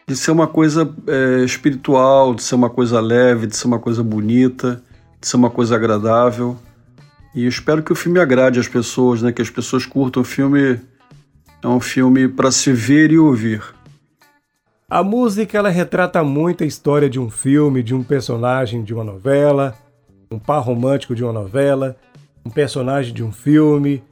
de 0.08 0.14
ser 0.14 0.30
uma 0.30 0.46
coisa 0.46 0.88
é, 1.08 1.44
espiritual, 1.44 2.32
de 2.32 2.42
ser 2.42 2.54
uma 2.54 2.70
coisa 2.70 3.00
leve, 3.00 3.48
de 3.48 3.56
ser 3.56 3.66
uma 3.66 3.80
coisa 3.80 4.04
bonita, 4.04 4.80
de 5.20 5.26
ser 5.26 5.36
uma 5.36 5.50
coisa 5.50 5.74
agradável. 5.74 6.56
E 7.34 7.42
eu 7.42 7.48
espero 7.48 7.82
que 7.82 7.92
o 7.92 7.96
filme 7.96 8.20
agrade 8.20 8.60
as 8.60 8.68
pessoas, 8.68 9.20
né? 9.20 9.32
Que 9.32 9.42
as 9.42 9.50
pessoas 9.50 9.84
curtam 9.84 10.22
o 10.22 10.24
filme. 10.24 10.80
É 11.60 11.66
um 11.66 11.80
filme 11.80 12.28
para 12.28 12.52
se 12.52 12.72
ver 12.72 13.10
e 13.10 13.18
ouvir. 13.18 13.62
A 14.88 15.02
música 15.02 15.58
ela 15.58 15.68
retrata 15.68 16.22
muito 16.22 16.62
a 16.62 16.66
história 16.66 17.10
de 17.10 17.18
um 17.18 17.28
filme, 17.28 17.82
de 17.82 17.92
um 17.92 18.04
personagem 18.04 18.84
de 18.84 18.94
uma 18.94 19.02
novela, 19.02 19.74
um 20.30 20.38
par 20.38 20.60
romântico 20.60 21.14
de 21.14 21.24
uma 21.24 21.32
novela, 21.32 21.96
um 22.44 22.50
personagem 22.50 23.12
de 23.12 23.24
um 23.24 23.32
filme. 23.32 24.04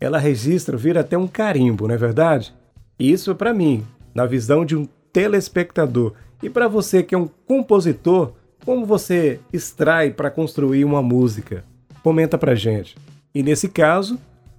Ela 0.00 0.18
registra, 0.18 0.76
vira 0.76 1.00
até 1.00 1.18
um 1.18 1.26
carimbo, 1.26 1.88
não 1.88 1.94
é 1.96 1.98
verdade? 1.98 2.54
Isso 2.96 3.32
é 3.32 3.34
para 3.34 3.52
mim, 3.52 3.84
na 4.14 4.24
visão 4.24 4.64
de 4.64 4.76
um 4.76 4.86
telespectador. 5.12 6.12
E 6.42 6.48
para 6.48 6.68
você 6.68 7.02
que 7.02 7.14
é 7.14 7.18
um 7.18 7.28
compositor, 7.46 8.32
como 8.64 8.86
você 8.86 9.40
extrai 9.52 10.10
para 10.10 10.30
construir 10.30 10.84
uma 10.84 11.02
música? 11.02 11.64
Comenta 12.02 12.38
pra 12.38 12.54
gente. 12.54 12.96
E 13.34 13.42
nesse 13.42 13.68
caso, 13.68 14.18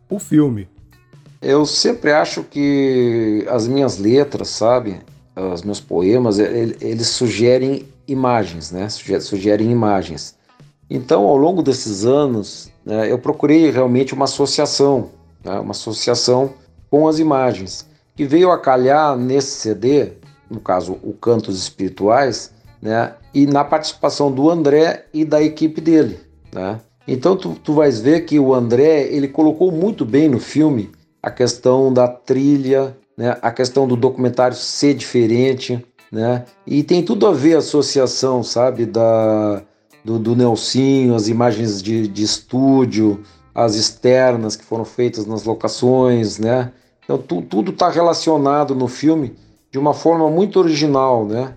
o 0.09 0.19
filme. 0.19 0.67
Eu 1.41 1.65
sempre 1.65 2.11
acho 2.11 2.43
que 2.43 3.45
as 3.49 3.67
minhas 3.67 3.97
letras, 3.97 4.49
sabe, 4.49 4.99
os 5.35 5.63
meus 5.63 5.79
poemas, 5.79 6.37
eles 6.37 7.07
sugerem 7.07 7.87
imagens, 8.07 8.71
né? 8.71 8.87
Sugerem 8.89 9.71
imagens. 9.71 10.35
Então, 10.89 11.23
ao 11.23 11.37
longo 11.37 11.63
desses 11.63 12.05
anos, 12.05 12.69
né, 12.85 13.09
eu 13.09 13.17
procurei 13.17 13.71
realmente 13.71 14.13
uma 14.13 14.25
associação, 14.25 15.09
né, 15.43 15.57
uma 15.57 15.71
associação 15.71 16.53
com 16.89 17.07
as 17.07 17.17
imagens, 17.17 17.87
que 18.13 18.25
veio 18.25 18.51
a 18.51 18.59
calhar 18.59 19.15
nesse 19.15 19.51
CD 19.51 20.11
no 20.51 20.59
caso, 20.59 20.99
o 21.01 21.13
Cantos 21.13 21.57
Espirituais, 21.57 22.53
né? 22.81 23.13
E 23.33 23.45
na 23.45 23.63
participação 23.63 24.31
do 24.31 24.49
André 24.49 25.05
e 25.13 25.23
da 25.23 25.41
equipe 25.41 25.79
dele, 25.79 26.19
né? 26.53 26.79
Então 27.07 27.35
tu, 27.35 27.55
tu 27.55 27.73
vais 27.73 27.99
ver 28.01 28.25
que 28.25 28.37
o 28.37 28.53
André 28.53 29.07
ele 29.07 29.27
colocou 29.27 29.71
muito 29.71 30.05
bem 30.05 30.29
no 30.29 30.39
filme 30.39 30.91
a 31.23 31.31
questão 31.31 31.91
da 31.93 32.07
trilha, 32.07 32.95
né? 33.17 33.37
A 33.41 33.51
questão 33.51 33.87
do 33.87 33.95
documentário 33.95 34.57
ser 34.57 34.93
diferente, 34.93 35.83
né? 36.11 36.43
E 36.67 36.83
tem 36.83 37.01
tudo 37.01 37.25
a 37.25 37.31
ver 37.31 37.55
a 37.55 37.59
associação, 37.59 38.43
sabe, 38.43 38.85
da 38.85 39.63
do, 40.03 40.19
do 40.19 40.35
Nelsinho, 40.35 41.15
as 41.15 41.27
imagens 41.27 41.81
de, 41.81 42.07
de 42.07 42.23
estúdio, 42.23 43.23
as 43.53 43.75
externas 43.75 44.55
que 44.55 44.65
foram 44.65 44.83
feitas 44.83 45.25
nas 45.25 45.43
locações, 45.43 46.39
né? 46.39 46.71
Então 47.03 47.17
tu, 47.17 47.41
tudo 47.41 47.71
está 47.71 47.89
relacionado 47.89 48.75
no 48.75 48.87
filme 48.87 49.35
de 49.71 49.79
uma 49.79 49.93
forma 49.93 50.29
muito 50.29 50.59
original, 50.59 51.25
né? 51.25 51.53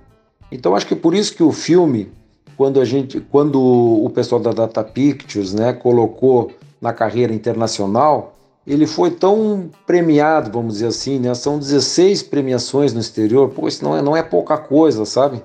Então 0.50 0.76
acho 0.76 0.86
que 0.86 0.94
por 0.94 1.14
isso 1.14 1.34
que 1.34 1.42
o 1.42 1.50
filme, 1.50 2.12
quando 2.56 2.80
a 2.80 2.84
gente, 2.84 3.20
quando 3.20 3.60
o 3.60 4.08
pessoal 4.10 4.40
da 4.40 4.52
Data 4.52 4.84
Pictures, 4.84 5.52
né, 5.52 5.72
colocou 5.72 6.52
na 6.80 6.92
carreira 6.92 7.34
internacional, 7.34 8.36
ele 8.66 8.86
foi 8.86 9.10
tão 9.10 9.68
premiado, 9.86 10.50
vamos 10.50 10.74
dizer 10.74 10.86
assim, 10.86 11.18
né? 11.18 11.34
São 11.34 11.58
16 11.58 12.22
premiações 12.22 12.94
no 12.94 13.00
exterior, 13.00 13.50
pô, 13.50 13.66
isso 13.68 13.84
não 13.84 13.96
é, 13.96 14.00
não 14.00 14.16
é 14.16 14.22
pouca 14.22 14.56
coisa, 14.56 15.04
sabe? 15.04 15.42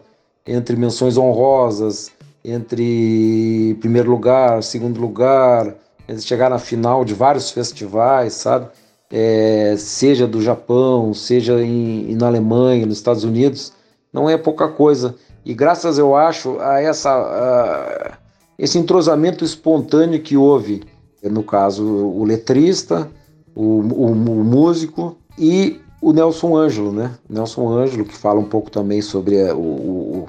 Entre 0.47 0.75
menções 0.75 1.17
honrosas, 1.17 2.11
entre 2.45 3.75
primeiro 3.81 4.09
lugar, 4.09 4.63
segundo 4.63 5.01
lugar, 5.01 5.75
chegar 6.19 6.49
na 6.49 6.59
final 6.59 7.03
de 7.03 7.13
vários 7.13 7.51
festivais, 7.51 8.33
sabe? 8.33 8.67
É, 9.11 9.75
seja 9.77 10.27
do 10.27 10.41
Japão, 10.41 11.13
seja 11.13 11.61
em, 11.61 12.15
na 12.15 12.27
Alemanha, 12.27 12.85
nos 12.85 12.97
Estados 12.97 13.23
Unidos, 13.23 13.73
não 14.13 14.29
é 14.29 14.37
pouca 14.37 14.67
coisa. 14.67 15.15
E 15.45 15.53
graças, 15.53 15.97
eu 15.97 16.15
acho, 16.15 16.59
a, 16.59 16.81
essa, 16.81 17.11
a, 17.11 18.17
esse 18.57 18.77
entrosamento 18.77 19.43
espontâneo 19.43 20.21
que 20.21 20.37
houve, 20.37 20.83
no 21.23 21.43
caso, 21.43 21.83
o 21.85 22.23
letrista, 22.23 23.09
o, 23.55 23.81
o, 23.81 24.05
o 24.11 24.43
músico 24.43 25.17
e 25.37 25.79
o 26.01 26.13
Nelson 26.13 26.55
Ângelo, 26.55 26.91
né? 26.91 27.11
Nelson 27.29 27.67
Ângelo, 27.67 28.05
que 28.05 28.15
fala 28.15 28.39
um 28.39 28.45
pouco 28.45 28.69
também 28.69 29.01
sobre 29.01 29.41
a, 29.49 29.55
o, 29.55 30.27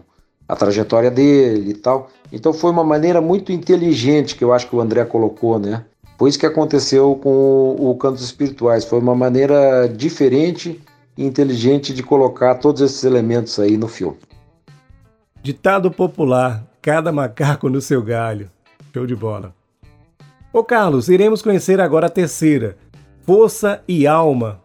a 0.49 0.57
trajetória 0.57 1.11
dele 1.11 1.71
e 1.71 1.75
tal. 1.75 2.11
Então 2.33 2.53
foi 2.53 2.71
uma 2.71 2.85
maneira 2.85 3.21
muito 3.21 3.53
inteligente 3.53 4.35
que 4.35 4.43
eu 4.43 4.53
acho 4.53 4.69
que 4.69 4.75
o 4.75 4.81
André 4.81 5.05
colocou, 5.05 5.59
né? 5.59 5.85
Foi 6.21 6.29
isso 6.29 6.39
que 6.39 6.45
aconteceu 6.45 7.15
com 7.15 7.77
o 7.79 7.97
Cantos 7.97 8.23
Espirituais. 8.23 8.85
Foi 8.85 8.99
uma 8.99 9.15
maneira 9.15 9.89
diferente 9.89 10.79
e 11.17 11.25
inteligente 11.25 11.95
de 11.95 12.03
colocar 12.03 12.57
todos 12.57 12.83
esses 12.83 13.05
elementos 13.05 13.59
aí 13.59 13.79
no 13.79 13.89
filme. 13.89 14.19
Ditado 15.43 15.91
popular: 15.91 16.63
cada 16.83 17.11
macaco 17.11 17.71
no 17.71 17.81
seu 17.81 18.03
galho. 18.03 18.51
Show 18.93 19.07
de 19.07 19.17
bola. 19.17 19.55
Ô 20.53 20.63
Carlos, 20.63 21.09
iremos 21.09 21.41
conhecer 21.41 21.81
agora 21.81 22.09
a 22.09 22.11
terceira, 22.11 22.77
Força 23.23 23.83
e 23.89 24.07
Alma. 24.07 24.61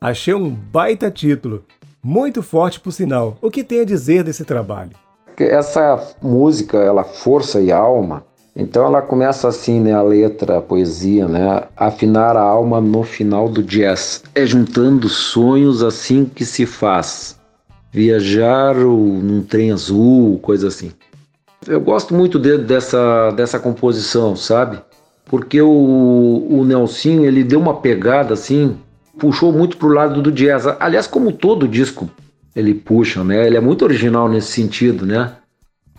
Achei 0.00 0.32
um 0.32 0.48
baita 0.48 1.10
título, 1.10 1.64
muito 2.00 2.40
forte 2.40 2.78
por 2.78 2.92
sinal. 2.92 3.36
O 3.42 3.50
que 3.50 3.64
tem 3.64 3.80
a 3.80 3.84
dizer 3.84 4.22
desse 4.22 4.44
trabalho? 4.44 4.92
Essa 5.36 6.14
música, 6.22 6.78
ela 6.78 7.02
Força 7.02 7.60
e 7.60 7.72
Alma, 7.72 8.24
então 8.56 8.84
ela 8.84 9.02
começa 9.02 9.48
assim, 9.48 9.80
né, 9.80 9.92
a 9.92 10.02
letra, 10.02 10.58
a 10.58 10.62
poesia, 10.62 11.26
né, 11.26 11.64
afinar 11.76 12.36
a 12.36 12.42
alma 12.42 12.80
no 12.80 13.02
final 13.02 13.48
do 13.48 13.62
jazz. 13.62 14.22
É 14.34 14.46
juntando 14.46 15.08
sonhos 15.08 15.82
assim 15.82 16.24
que 16.24 16.44
se 16.44 16.64
faz. 16.64 17.38
Viajar 17.92 18.74
num 18.74 19.42
trem 19.42 19.72
azul, 19.72 20.38
coisa 20.38 20.68
assim. 20.68 20.92
Eu 21.66 21.80
gosto 21.80 22.14
muito 22.14 22.38
de, 22.38 22.58
dessa, 22.58 23.30
dessa 23.30 23.58
composição, 23.58 24.36
sabe? 24.36 24.78
Porque 25.24 25.60
o, 25.60 26.46
o 26.48 26.64
Nelson, 26.64 27.24
ele 27.24 27.42
deu 27.42 27.58
uma 27.58 27.74
pegada 27.74 28.34
assim, 28.34 28.76
puxou 29.18 29.52
muito 29.52 29.76
pro 29.76 29.88
lado 29.88 30.20
do 30.22 30.30
jazz. 30.30 30.66
Aliás, 30.78 31.06
como 31.06 31.32
todo 31.32 31.66
disco 31.66 32.08
ele 32.54 32.74
puxa, 32.74 33.24
né? 33.24 33.46
Ele 33.46 33.56
é 33.56 33.60
muito 33.60 33.84
original 33.84 34.28
nesse 34.28 34.52
sentido, 34.52 35.04
né? 35.04 35.32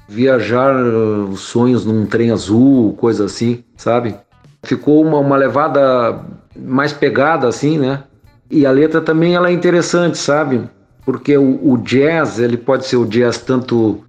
Viajar 0.08 0.76
uh, 0.76 1.30
os 1.30 1.42
sonhos 1.42 1.86
num 1.86 2.06
trem 2.06 2.32
azul, 2.32 2.94
coisa 2.94 3.26
assim, 3.26 3.64
sabe? 3.76 4.16
Ficou 4.64 5.04
uma, 5.04 5.18
uma 5.20 5.36
levada 5.36 6.22
mais 6.56 6.94
pegada 6.94 7.48
assim, 7.48 7.78
né? 7.78 8.04
E 8.50 8.66
a 8.66 8.72
letra 8.72 9.02
também 9.02 9.36
ela 9.36 9.50
é 9.50 9.54
interessante, 9.54 10.18
sabe? 10.18 10.62
Porque 11.06 11.38
o, 11.38 11.72
o 11.72 11.78
jazz, 11.78 12.40
ele 12.40 12.58
pode 12.58 12.86
ser 12.86 12.98
o 12.98 13.06
jazz 13.06 13.38
tanto 13.38 14.04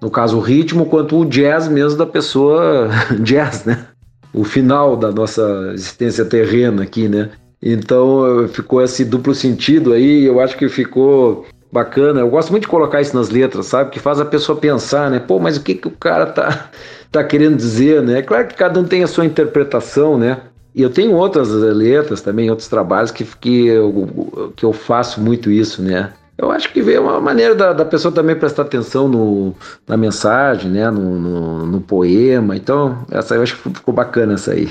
no 0.00 0.10
caso 0.10 0.36
o 0.36 0.40
ritmo, 0.40 0.86
quanto 0.86 1.18
o 1.18 1.24
jazz 1.24 1.68
mesmo 1.68 1.98
da 1.98 2.06
pessoa 2.06 2.88
jazz, 3.20 3.64
né? 3.64 3.86
O 4.32 4.44
final 4.44 4.96
da 4.96 5.10
nossa 5.10 5.70
existência 5.72 6.24
terrena 6.24 6.82
aqui, 6.82 7.08
né? 7.08 7.30
Então 7.60 8.46
ficou 8.48 8.82
esse 8.82 9.04
duplo 9.04 9.34
sentido 9.34 9.92
aí, 9.92 10.24
eu 10.24 10.40
acho 10.40 10.56
que 10.56 10.68
ficou 10.68 11.44
bacana. 11.70 12.20
Eu 12.20 12.28
gosto 12.28 12.50
muito 12.50 12.62
de 12.62 12.68
colocar 12.68 13.00
isso 13.00 13.16
nas 13.16 13.30
letras, 13.30 13.66
sabe? 13.66 13.90
Que 13.90 14.00
faz 14.00 14.20
a 14.20 14.24
pessoa 14.24 14.58
pensar, 14.58 15.10
né? 15.10 15.18
Pô, 15.18 15.38
mas 15.38 15.56
o 15.56 15.62
que, 15.62 15.74
que 15.74 15.88
o 15.88 15.92
cara 15.92 16.26
tá, 16.26 16.70
tá 17.10 17.24
querendo 17.24 17.56
dizer, 17.56 18.02
né? 18.02 18.22
Claro 18.22 18.46
que 18.48 18.54
cada 18.54 18.78
um 18.80 18.84
tem 18.84 19.02
a 19.02 19.06
sua 19.06 19.24
interpretação, 19.24 20.18
né? 20.18 20.40
E 20.74 20.82
eu 20.82 20.90
tenho 20.90 21.12
outras 21.14 21.50
letras 21.50 22.20
também, 22.20 22.50
outros 22.50 22.68
trabalhos 22.68 23.10
que, 23.10 23.24
que, 23.24 23.66
eu, 23.66 24.52
que 24.54 24.64
eu 24.64 24.72
faço 24.72 25.20
muito 25.20 25.50
isso, 25.50 25.82
né? 25.82 26.12
Eu 26.36 26.52
acho 26.52 26.72
que 26.72 26.80
veio 26.80 27.02
uma 27.02 27.20
maneira 27.20 27.52
da, 27.52 27.72
da 27.72 27.84
pessoa 27.84 28.14
também 28.14 28.36
prestar 28.36 28.62
atenção 28.62 29.08
no, 29.08 29.54
na 29.88 29.96
mensagem, 29.96 30.70
né? 30.70 30.88
No, 30.88 31.18
no, 31.18 31.66
no 31.66 31.80
poema. 31.80 32.56
Então, 32.56 33.04
essa 33.10 33.34
eu 33.34 33.42
acho 33.42 33.56
que 33.56 33.70
ficou 33.70 33.92
bacana 33.92 34.34
essa 34.34 34.52
aí. 34.52 34.70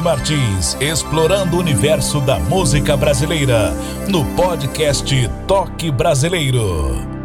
Martins, 0.00 0.76
explorando 0.80 1.56
o 1.56 1.60
universo 1.60 2.20
da 2.20 2.38
música 2.38 2.96
brasileira, 2.96 3.72
no 4.08 4.24
podcast 4.34 5.28
Toque 5.46 5.90
Brasileiro. 5.90 7.18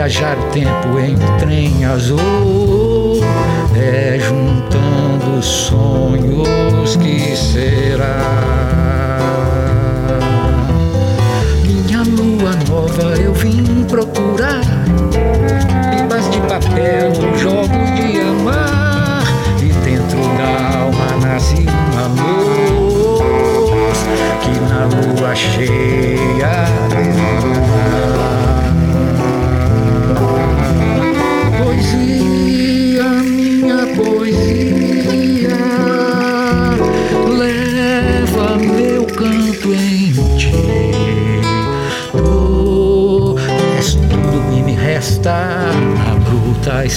Viajar 0.00 0.38
o 0.38 0.44
tempo 0.44 0.98
em 0.98 1.14
trem 1.38 1.84
azul 1.84 3.20
é 3.76 4.18
juntando 4.18 5.42
sonhos 5.42 6.96
que 6.96 7.36
será 7.36 8.59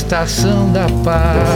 estação 0.03 0.69
da 0.73 0.85
paz. 1.01 1.52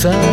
Bruta 0.00 0.29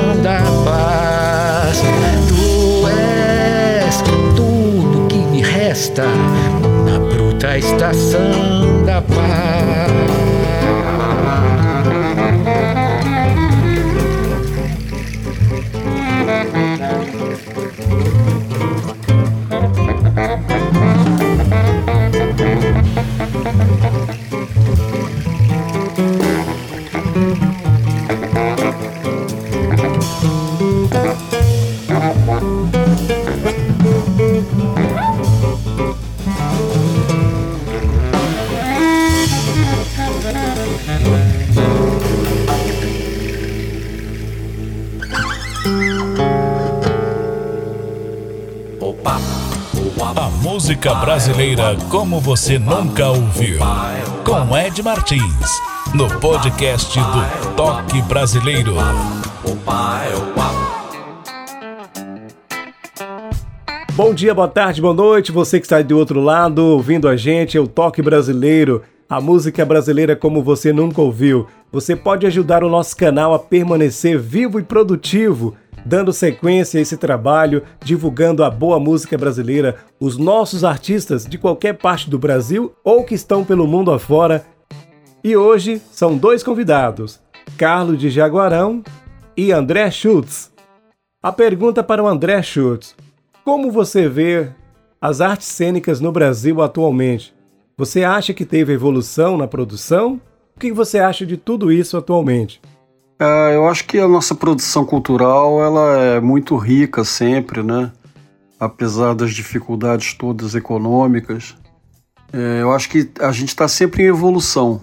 como 51.90 52.20
você 52.20 52.60
nunca 52.60 53.10
ouviu. 53.10 53.60
Com 54.26 54.58
Ed 54.58 54.84
Martins. 54.84 55.62
no 55.96 56.10
podcast 56.20 57.00
do 57.00 57.56
Toque 57.56 58.02
Brasileiro. 58.02 58.76
Bom 63.94 64.14
dia, 64.14 64.34
boa 64.34 64.50
tarde, 64.50 64.82
boa 64.82 64.94
noite. 64.94 65.32
Você 65.32 65.60
que 65.60 65.66
está 65.66 65.82
do 65.82 65.98
outro 65.98 66.20
lado 66.20 66.64
ouvindo 66.64 67.08
a 67.08 67.16
gente, 67.16 67.58
é 67.58 67.62
o 67.62 67.68
Toque 67.68 68.02
Brasileiro, 68.02 68.84
a 69.10 69.22
música 69.22 69.66
brasileira 69.66 70.16
como 70.16 70.44
você 70.44 70.74
nunca 70.74 71.02
ouviu. 71.02 71.48
Você 71.72 71.96
pode 71.96 72.28
ajudar 72.28 72.64
o 72.64 72.70
nosso 72.70 72.98
canal 72.98 73.34
a 73.34 73.40
permanecer 73.40 74.20
vivo 74.20 74.60
e 74.60 74.64
produtivo, 74.64 75.56
dando 75.88 76.12
sequência 76.12 76.78
a 76.78 76.82
esse 76.82 76.98
trabalho, 76.98 77.64
divulgando 77.82 78.44
a 78.44 78.50
boa 78.50 78.78
música 78.78 79.18
brasileira, 79.18 79.78
os 80.00 80.18
nossos 80.18 80.66
artistas 80.66 81.26
de 81.26 81.38
qualquer 81.38 81.78
parte 81.78 82.10
do 82.10 82.20
Brasil 82.20 82.74
ou 82.84 83.06
que 83.06 83.16
estão 83.16 83.46
pelo 83.46 83.66
mundo 83.66 83.92
afora. 83.92 84.46
E 85.24 85.36
hoje 85.38 85.82
são 85.90 86.18
dois 86.18 86.44
convidados, 86.44 87.22
Carlos 87.58 87.98
de 88.00 88.10
Jaguarão 88.10 88.84
e 89.36 89.54
André 89.54 89.90
Schultz. 89.90 90.52
A 91.24 91.32
pergunta 91.32 91.82
para 91.82 92.04
o 92.04 92.08
André 92.08 92.42
Schultz: 92.42 92.94
Como 93.46 93.72
você 93.72 94.10
vê 94.10 94.50
as 95.00 95.22
artes 95.22 95.48
cênicas 95.48 96.02
no 96.02 96.12
Brasil 96.12 96.62
atualmente? 96.62 97.34
Você 97.78 98.04
acha 98.04 98.34
que 98.34 98.46
teve 98.46 98.74
evolução 98.74 99.38
na 99.38 99.48
produção? 99.48 100.20
O 100.56 100.60
que 100.60 100.74
você 100.74 101.00
acha 101.00 101.26
de 101.26 101.38
tudo 101.38 101.72
isso 101.72 101.96
atualmente? 101.96 102.60
É, 103.20 103.56
eu 103.56 103.68
acho 103.68 103.86
que 103.86 103.98
a 103.98 104.08
nossa 104.08 104.36
produção 104.36 104.86
cultural 104.86 105.62
ela 105.62 105.98
é 105.98 106.20
muito 106.20 106.56
rica 106.56 107.04
sempre, 107.04 107.64
né? 107.64 107.92
Apesar 108.60 109.16
das 109.16 109.34
dificuldades 109.34 110.14
todas 110.14 110.54
econômicas. 110.54 111.56
É, 112.32 112.62
eu 112.62 112.72
acho 112.72 112.90
que 112.90 113.10
a 113.20 113.32
gente 113.32 113.50
está 113.50 113.68
sempre 113.68 114.04
em 114.04 114.08
evolução. 114.08 114.80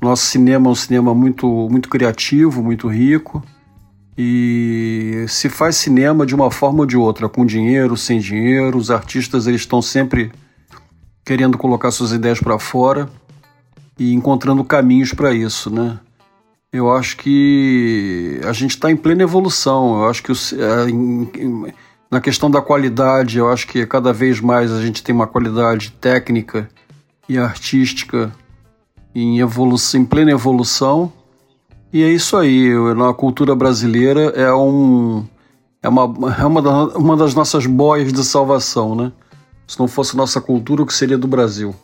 Nosso 0.00 0.26
cinema 0.26 0.68
é 0.68 0.70
um 0.70 0.74
cinema 0.74 1.14
muito, 1.14 1.46
muito 1.70 1.88
criativo, 1.88 2.62
muito 2.62 2.88
rico. 2.88 3.42
E 4.16 5.24
se 5.28 5.48
faz 5.48 5.76
cinema 5.76 6.26
de 6.26 6.34
uma 6.34 6.50
forma 6.50 6.80
ou 6.80 6.86
de 6.86 6.96
outra, 6.96 7.28
com 7.28 7.46
dinheiro, 7.46 7.96
sem 7.96 8.20
dinheiro. 8.20 8.76
Os 8.78 8.90
artistas 8.90 9.46
eles 9.46 9.62
estão 9.62 9.80
sempre 9.80 10.30
querendo 11.24 11.56
colocar 11.56 11.90
suas 11.90 12.12
ideias 12.12 12.38
para 12.38 12.58
fora 12.58 13.08
e 13.98 14.12
encontrando 14.12 14.64
caminhos 14.64 15.12
para 15.12 15.32
isso, 15.32 15.70
né? 15.70 15.98
Eu 16.72 16.90
acho 16.90 17.18
que 17.18 18.40
a 18.44 18.52
gente 18.52 18.70
está 18.70 18.90
em 18.90 18.96
plena 18.96 19.22
evolução. 19.22 20.02
Eu 20.02 20.08
acho 20.08 20.22
que 20.22 20.32
o, 20.32 20.36
em, 20.88 21.72
na 22.10 22.20
questão 22.20 22.50
da 22.50 22.62
qualidade, 22.62 23.36
eu 23.36 23.50
acho 23.50 23.66
que 23.66 23.86
cada 23.86 24.12
vez 24.12 24.40
mais 24.40 24.72
a 24.72 24.80
gente 24.80 25.02
tem 25.02 25.14
uma 25.14 25.26
qualidade 25.26 25.92
técnica 26.00 26.68
e 27.28 27.36
artística 27.36 28.32
em, 29.14 29.40
evolução, 29.40 30.00
em 30.00 30.04
plena 30.04 30.30
evolução. 30.30 31.12
E 31.92 32.02
é 32.02 32.08
isso 32.08 32.38
aí. 32.38 32.70
Na 32.96 33.12
cultura 33.12 33.54
brasileira 33.54 34.32
é 34.34 34.52
um 34.54 35.26
é 35.82 35.88
uma, 35.88 36.34
é 36.38 36.46
uma, 36.46 36.62
da, 36.62 36.84
uma 36.96 37.16
das 37.16 37.34
nossas 37.34 37.66
boias 37.66 38.12
de 38.12 38.24
salvação, 38.24 38.94
né? 38.94 39.12
Se 39.66 39.78
não 39.78 39.88
fosse 39.88 40.16
nossa 40.16 40.40
cultura, 40.40 40.82
o 40.82 40.86
que 40.86 40.94
seria 40.94 41.18
do 41.18 41.26
Brasil? 41.26 41.74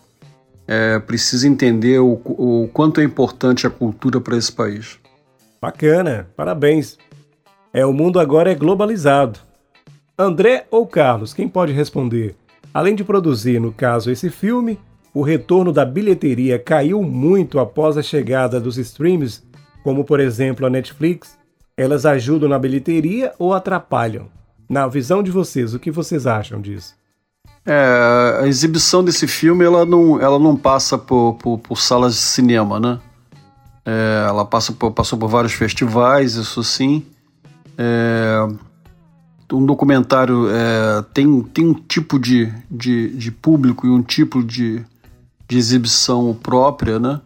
É, 0.68 0.98
precisa 0.98 1.48
entender 1.48 1.98
o, 1.98 2.20
o 2.26 2.68
quanto 2.74 3.00
é 3.00 3.04
importante 3.04 3.66
a 3.66 3.70
cultura 3.70 4.20
para 4.20 4.36
esse 4.36 4.52
país. 4.52 4.98
Bacana, 5.60 6.28
parabéns. 6.36 6.98
É, 7.72 7.86
o 7.86 7.92
mundo 7.92 8.20
agora 8.20 8.52
é 8.52 8.54
globalizado. 8.54 9.40
André 10.18 10.66
ou 10.70 10.86
Carlos, 10.86 11.32
quem 11.32 11.48
pode 11.48 11.72
responder? 11.72 12.36
Além 12.72 12.94
de 12.94 13.02
produzir, 13.02 13.58
no 13.58 13.72
caso, 13.72 14.10
esse 14.10 14.28
filme, 14.28 14.78
o 15.14 15.22
retorno 15.22 15.72
da 15.72 15.86
bilheteria 15.86 16.58
caiu 16.58 17.02
muito 17.02 17.58
após 17.58 17.96
a 17.96 18.02
chegada 18.02 18.60
dos 18.60 18.76
streams, 18.76 19.42
como 19.82 20.04
por 20.04 20.20
exemplo 20.20 20.66
a 20.66 20.70
Netflix. 20.70 21.38
Elas 21.76 22.04
ajudam 22.04 22.48
na 22.48 22.58
bilheteria 22.58 23.32
ou 23.38 23.54
atrapalham? 23.54 24.28
Na 24.68 24.86
visão 24.86 25.22
de 25.22 25.30
vocês, 25.30 25.72
o 25.72 25.78
que 25.78 25.90
vocês 25.90 26.26
acham 26.26 26.60
disso? 26.60 26.97
É, 27.70 28.44
a 28.44 28.46
exibição 28.46 29.04
desse 29.04 29.26
filme 29.26 29.62
ela 29.62 29.84
não, 29.84 30.18
ela 30.18 30.38
não 30.38 30.56
passa 30.56 30.96
por, 30.96 31.34
por, 31.34 31.58
por 31.58 31.78
salas 31.78 32.14
de 32.14 32.20
cinema, 32.20 32.80
né? 32.80 32.98
É, 33.84 34.24
ela 34.26 34.42
passa 34.46 34.72
por, 34.72 34.90
passou 34.90 35.18
por 35.18 35.28
vários 35.28 35.52
festivais, 35.52 36.32
isso 36.32 36.64
sim. 36.64 37.04
É, 37.76 38.48
um 39.52 39.66
documentário 39.66 40.48
é, 40.48 41.04
tem, 41.12 41.42
tem 41.42 41.66
um 41.66 41.74
tipo 41.74 42.18
de, 42.18 42.50
de, 42.70 43.10
de 43.14 43.30
público 43.30 43.86
e 43.86 43.90
um 43.90 44.02
tipo 44.02 44.42
de, 44.42 44.82
de 45.46 45.58
exibição 45.58 46.34
própria, 46.42 46.98
né? 46.98 47.20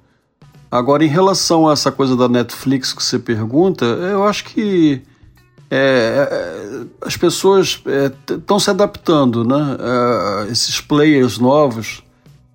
Agora, 0.69 1.05
em 1.05 1.09
relação 1.09 1.69
a 1.69 1.73
essa 1.73 1.93
coisa 1.93 2.17
da 2.17 2.29
Netflix 2.29 2.93
que 2.93 3.03
você 3.05 3.17
pergunta, 3.17 3.85
eu 3.85 4.25
acho 4.25 4.47
que 4.47 5.03
é, 5.75 6.29
é, 6.31 6.87
as 7.01 7.17
pessoas 7.17 7.83
estão 8.31 8.59
é, 8.59 8.61
se 8.61 8.69
adaptando, 8.69 9.43
né? 9.43 9.79
É, 9.81 10.53
esses 10.53 10.83
players 10.83 11.39
novos, 11.39 12.03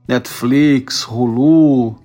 Netflix, 0.08 1.04
Hulu, 1.04 1.96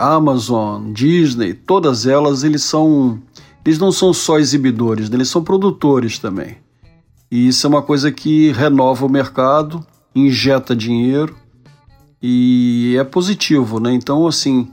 Amazon, 0.00 0.92
Disney, 0.92 1.54
todas 1.54 2.06
elas 2.06 2.42
eles 2.42 2.64
são, 2.64 3.22
eles 3.64 3.78
não 3.78 3.92
são 3.92 4.12
só 4.12 4.38
exibidores, 4.38 5.08
né? 5.08 5.16
eles 5.16 5.28
são 5.28 5.44
produtores 5.44 6.18
também. 6.18 6.56
E 7.30 7.46
isso 7.46 7.64
é 7.64 7.70
uma 7.70 7.82
coisa 7.82 8.10
que 8.10 8.50
renova 8.50 9.06
o 9.06 9.08
mercado, 9.08 9.86
injeta 10.12 10.74
dinheiro 10.74 11.36
e 12.20 12.96
é 12.98 13.04
positivo, 13.04 13.78
né? 13.78 13.92
Então, 13.92 14.26
assim, 14.26 14.68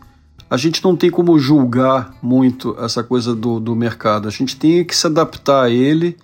a 0.52 0.58
gente 0.58 0.84
não 0.84 0.98
tem 0.98 1.10
como 1.10 1.40
julgar 1.40 2.14
muito 2.22 2.76
essa 2.78 3.02
coisa 3.02 3.34
do, 3.34 3.58
do 3.58 3.74
mercado. 3.74 4.28
A 4.28 4.32
gente 4.32 4.58
tem 4.58 4.84
que 4.84 4.94
se 4.94 5.08
adaptar 5.08 5.64
a 5.64 5.70
ele 5.70 6.18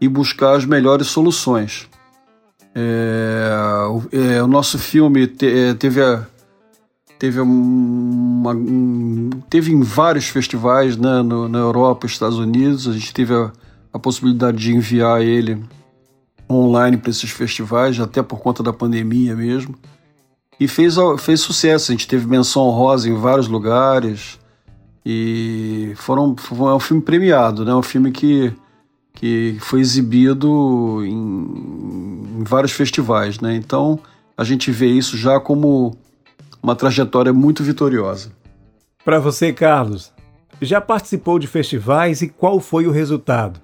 e 0.00 0.06
buscar 0.06 0.56
as 0.56 0.64
melhores 0.64 1.08
soluções. 1.08 1.88
É, 2.72 3.50
é, 4.12 4.40
o 4.40 4.46
nosso 4.46 4.78
filme 4.78 5.26
te, 5.26 5.46
é, 5.46 5.74
teve 5.74 6.00
a, 6.00 6.24
teve 7.18 7.40
uma, 7.40 8.52
um, 8.52 9.30
teve 9.50 9.72
em 9.72 9.82
vários 9.82 10.28
festivais 10.28 10.96
né, 10.96 11.20
no, 11.22 11.48
na 11.48 11.58
Europa, 11.58 12.06
Estados 12.06 12.38
Unidos. 12.38 12.86
A 12.86 12.92
gente 12.92 13.12
teve 13.12 13.34
a, 13.34 13.50
a 13.92 13.98
possibilidade 13.98 14.56
de 14.56 14.72
enviar 14.72 15.20
ele 15.20 15.60
online 16.48 16.96
para 16.96 17.10
esses 17.10 17.30
festivais, 17.30 17.98
até 17.98 18.22
por 18.22 18.38
conta 18.38 18.62
da 18.62 18.72
pandemia 18.72 19.34
mesmo 19.34 19.74
e 20.58 20.68
fez, 20.68 20.96
fez 21.18 21.40
sucesso. 21.40 21.90
A 21.90 21.94
gente 21.94 22.08
teve 22.08 22.26
menção 22.26 22.62
honrosa 22.62 23.08
em 23.08 23.14
vários 23.14 23.48
lugares 23.48 24.38
e 25.04 25.92
foram, 25.96 26.36
foi 26.36 26.72
um 26.72 26.80
filme 26.80 27.02
premiado, 27.02 27.64
né? 27.64 27.74
Um 27.74 27.82
filme 27.82 28.10
que, 28.10 28.52
que 29.14 29.56
foi 29.60 29.80
exibido 29.80 31.04
em, 31.04 32.40
em 32.40 32.44
vários 32.44 32.72
festivais, 32.72 33.40
né? 33.40 33.54
Então 33.54 33.98
a 34.36 34.44
gente 34.44 34.70
vê 34.70 34.86
isso 34.86 35.16
já 35.16 35.38
como 35.38 35.96
uma 36.62 36.74
trajetória 36.74 37.32
muito 37.32 37.62
vitoriosa. 37.62 38.32
Para 39.04 39.18
você, 39.18 39.52
Carlos, 39.52 40.12
já 40.62 40.80
participou 40.80 41.38
de 41.38 41.46
festivais 41.46 42.22
e 42.22 42.28
qual 42.28 42.58
foi 42.58 42.86
o 42.86 42.90
resultado? 42.90 43.60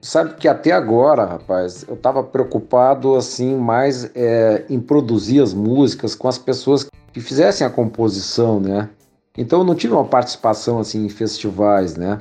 Sabe 0.00 0.34
que 0.34 0.46
até 0.46 0.72
agora, 0.72 1.24
rapaz, 1.24 1.84
eu 1.88 1.94
estava 1.94 2.22
preocupado 2.22 3.16
assim 3.16 3.56
mais 3.56 4.10
é, 4.14 4.64
em 4.68 4.78
produzir 4.78 5.40
as 5.40 5.52
músicas 5.52 6.14
com 6.14 6.28
as 6.28 6.38
pessoas 6.38 6.86
que 7.12 7.20
fizessem 7.20 7.66
a 7.66 7.70
composição, 7.70 8.60
né? 8.60 8.90
Então 9.36 9.60
eu 9.60 9.64
não 9.64 9.74
tive 9.74 9.94
uma 9.94 10.04
participação 10.04 10.78
assim 10.78 11.04
em 11.04 11.08
festivais, 11.08 11.96
né? 11.96 12.20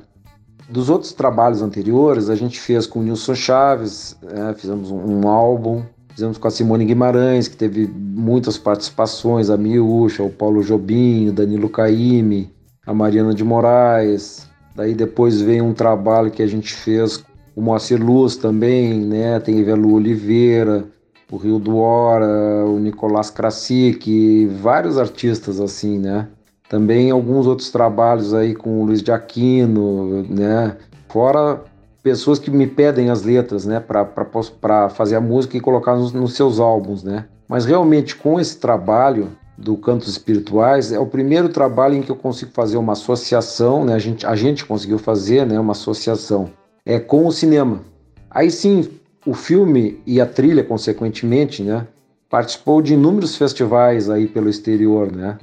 Dos 0.67 0.89
outros 0.89 1.13
trabalhos 1.13 1.61
anteriores, 1.61 2.30
a 2.30 2.36
gente 2.36 2.59
fez 2.59 2.88
com 2.88 2.99
o 2.99 3.03
Nilson 3.03 3.36
Chaves, 3.36 4.17
né? 4.23 4.53
fizemos 4.57 4.89
um, 4.89 5.21
um, 5.21 5.28
álbum, 5.28 5.84
fizemos 6.09 6.39
com 6.39 6.47
a 6.47 6.51
Simone 6.51 6.86
Guimarães, 6.86 7.47
que 7.47 7.55
teve 7.55 7.88
muitas 7.88 8.57
participações, 8.57 9.51
a 9.51 9.57
Miúcha, 9.57 10.23
o 10.23 10.30
Paulo 10.30 10.63
Jobim, 10.63 11.30
o 11.30 11.34
Danilo 11.34 11.69
Caime, 11.69 12.51
a 12.86 12.93
Mariana 12.93 13.34
de 13.34 13.43
Moraes. 13.43 14.49
Daí 14.76 14.95
depois 14.95 15.39
veio 15.39 15.63
um 15.63 15.73
trabalho 15.73 16.32
que 16.32 16.41
a 16.41 16.47
gente 16.47 16.73
fez 16.73 17.23
o 17.55 17.61
Moacir 17.61 18.03
Luz 18.03 18.35
também, 18.35 18.99
né? 18.99 19.39
Tem 19.39 19.57
Ivelu 19.57 19.93
Oliveira, 19.93 20.85
o 21.31 21.37
Rio 21.37 21.57
do 21.57 21.77
Hora, 21.77 22.65
o 22.65 22.77
Nicolás 22.79 23.29
Krasik, 23.29 24.45
vários 24.61 24.97
artistas 24.97 25.59
assim, 25.59 25.97
né? 25.97 26.27
Também 26.69 27.11
alguns 27.11 27.47
outros 27.47 27.69
trabalhos 27.69 28.33
aí 28.33 28.53
com 28.53 28.81
o 28.81 28.85
Luiz 28.85 29.01
de 29.01 29.11
Aquino, 29.11 30.23
né? 30.23 30.75
Fora 31.07 31.63
pessoas 32.03 32.37
que 32.37 32.51
me 32.51 32.67
pedem 32.67 33.09
as 33.09 33.23
letras, 33.23 33.65
né, 33.65 33.79
para 33.79 34.89
fazer 34.89 35.15
a 35.15 35.21
música 35.21 35.57
e 35.57 35.59
colocar 35.59 35.95
nos, 35.95 36.13
nos, 36.13 36.35
seus 36.35 36.59
álbuns, 36.59 37.03
né? 37.03 37.25
Mas 37.47 37.65
realmente 37.65 38.15
com 38.15 38.39
esse 38.39 38.59
trabalho 38.59 39.29
do 39.57 39.75
Cantos 39.77 40.09
Espirituais 40.09 40.91
é 40.91 40.99
o 40.99 41.07
primeiro 41.07 41.49
trabalho 41.49 41.95
em 41.95 42.03
que 42.03 42.11
eu 42.11 42.15
consigo 42.15 42.51
fazer 42.51 42.77
uma 42.77 42.93
associação, 42.93 43.85
né? 43.85 43.95
A 43.95 43.99
gente, 43.99 44.25
a 44.25 44.35
gente 44.35 44.65
conseguiu 44.65 44.99
fazer, 44.99 45.47
né, 45.47 45.59
uma 45.59 45.71
associação 45.71 46.51
é, 46.86 46.99
com 46.99 47.25
o 47.25 47.31
cinema. 47.31 47.81
Aí 48.29 48.51
sim, 48.51 48.89
o 49.25 49.33
filme 49.33 49.99
e 50.05 50.21
a 50.21 50.25
trilha, 50.25 50.63
consequentemente, 50.63 51.63
né, 51.63 51.88
participou 52.29 52.81
de 52.81 52.93
inúmeros 52.93 53.36
festivais 53.36 54.09
aí 54.09 54.27
pelo 54.27 54.49
exterior, 54.49 55.11
né? 55.11 55.38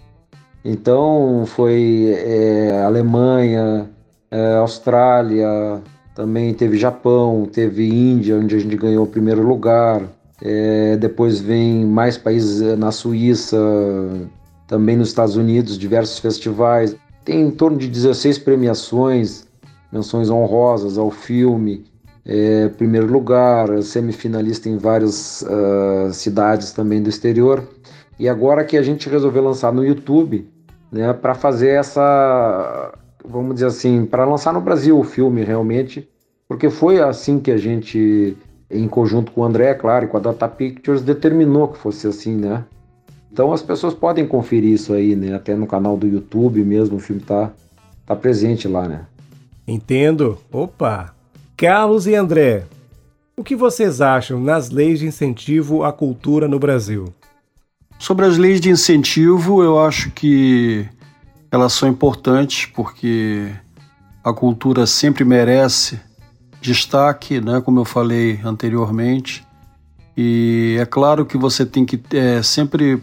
Então 0.64 1.44
foi 1.46 2.14
é, 2.16 2.82
Alemanha, 2.84 3.90
é, 4.30 4.54
Austrália, 4.54 5.82
também 6.14 6.54
teve 6.54 6.78
Japão, 6.78 7.48
teve 7.50 7.88
Índia, 7.88 8.36
onde 8.36 8.54
a 8.54 8.58
gente 8.58 8.76
ganhou 8.76 9.04
o 9.04 9.08
primeiro 9.08 9.42
lugar. 9.42 10.02
É, 10.40 10.96
depois 10.96 11.40
vem 11.40 11.84
mais 11.84 12.16
países 12.16 12.62
é, 12.62 12.76
na 12.76 12.92
Suíça, 12.92 13.58
também 14.66 14.96
nos 14.96 15.08
Estados 15.08 15.36
Unidos, 15.36 15.78
diversos 15.78 16.18
festivais. 16.18 16.94
Tem 17.24 17.40
em 17.40 17.50
torno 17.50 17.78
de 17.78 17.88
16 17.88 18.38
premiações, 18.38 19.46
menções 19.92 20.30
honrosas 20.30 20.96
ao 20.96 21.10
filme. 21.10 21.84
É, 22.24 22.68
primeiro 22.68 23.12
lugar, 23.12 23.82
semifinalista 23.82 24.68
em 24.68 24.78
várias 24.78 25.42
uh, 25.42 26.12
cidades 26.12 26.72
também 26.72 27.02
do 27.02 27.10
exterior. 27.10 27.68
E 28.18 28.28
agora 28.28 28.64
que 28.64 28.76
a 28.76 28.82
gente 28.82 29.08
resolveu 29.08 29.42
lançar 29.42 29.72
no 29.72 29.84
YouTube, 29.84 30.48
né, 30.90 31.12
para 31.12 31.34
fazer 31.34 31.70
essa, 31.70 32.92
vamos 33.24 33.54
dizer 33.54 33.66
assim, 33.66 34.06
para 34.06 34.24
lançar 34.24 34.52
no 34.52 34.60
Brasil 34.60 34.98
o 34.98 35.02
filme 35.02 35.42
realmente, 35.42 36.08
porque 36.46 36.70
foi 36.70 37.00
assim 37.00 37.40
que 37.40 37.50
a 37.50 37.56
gente, 37.56 38.36
em 38.70 38.86
conjunto 38.86 39.32
com 39.32 39.40
o 39.40 39.44
André, 39.44 39.74
claro, 39.74 40.04
e 40.04 40.08
com 40.08 40.16
a 40.16 40.20
Data 40.20 40.46
Pictures, 40.46 41.02
determinou 41.02 41.68
que 41.68 41.78
fosse 41.78 42.06
assim, 42.06 42.36
né? 42.36 42.64
Então 43.32 43.52
as 43.52 43.62
pessoas 43.62 43.94
podem 43.94 44.26
conferir 44.26 44.74
isso 44.74 44.92
aí, 44.92 45.16
né? 45.16 45.34
Até 45.34 45.56
no 45.56 45.66
canal 45.66 45.96
do 45.96 46.06
YouTube 46.06 46.62
mesmo, 46.62 46.96
o 46.96 47.00
filme 47.00 47.22
tá, 47.22 47.50
tá 48.04 48.14
presente 48.14 48.68
lá, 48.68 48.86
né? 48.86 49.06
Entendo. 49.72 50.38
Opa! 50.52 51.14
Carlos 51.56 52.06
e 52.06 52.14
André, 52.14 52.66
o 53.34 53.42
que 53.42 53.56
vocês 53.56 54.02
acham 54.02 54.38
nas 54.38 54.68
leis 54.68 54.98
de 54.98 55.06
incentivo 55.06 55.82
à 55.82 55.92
cultura 55.92 56.46
no 56.46 56.58
Brasil? 56.58 57.14
Sobre 57.98 58.26
as 58.26 58.36
leis 58.36 58.60
de 58.60 58.68
incentivo, 58.68 59.62
eu 59.62 59.80
acho 59.82 60.10
que 60.10 60.86
elas 61.50 61.72
são 61.72 61.88
importantes 61.88 62.66
porque 62.66 63.50
a 64.22 64.32
cultura 64.32 64.86
sempre 64.86 65.24
merece 65.24 65.98
destaque, 66.60 67.40
né, 67.40 67.62
como 67.62 67.80
eu 67.80 67.84
falei 67.86 68.40
anteriormente. 68.44 69.42
E 70.14 70.76
é 70.78 70.84
claro 70.84 71.24
que 71.24 71.38
você 71.38 71.64
tem 71.64 71.86
que 71.86 71.98
é, 72.14 72.42
sempre 72.42 73.02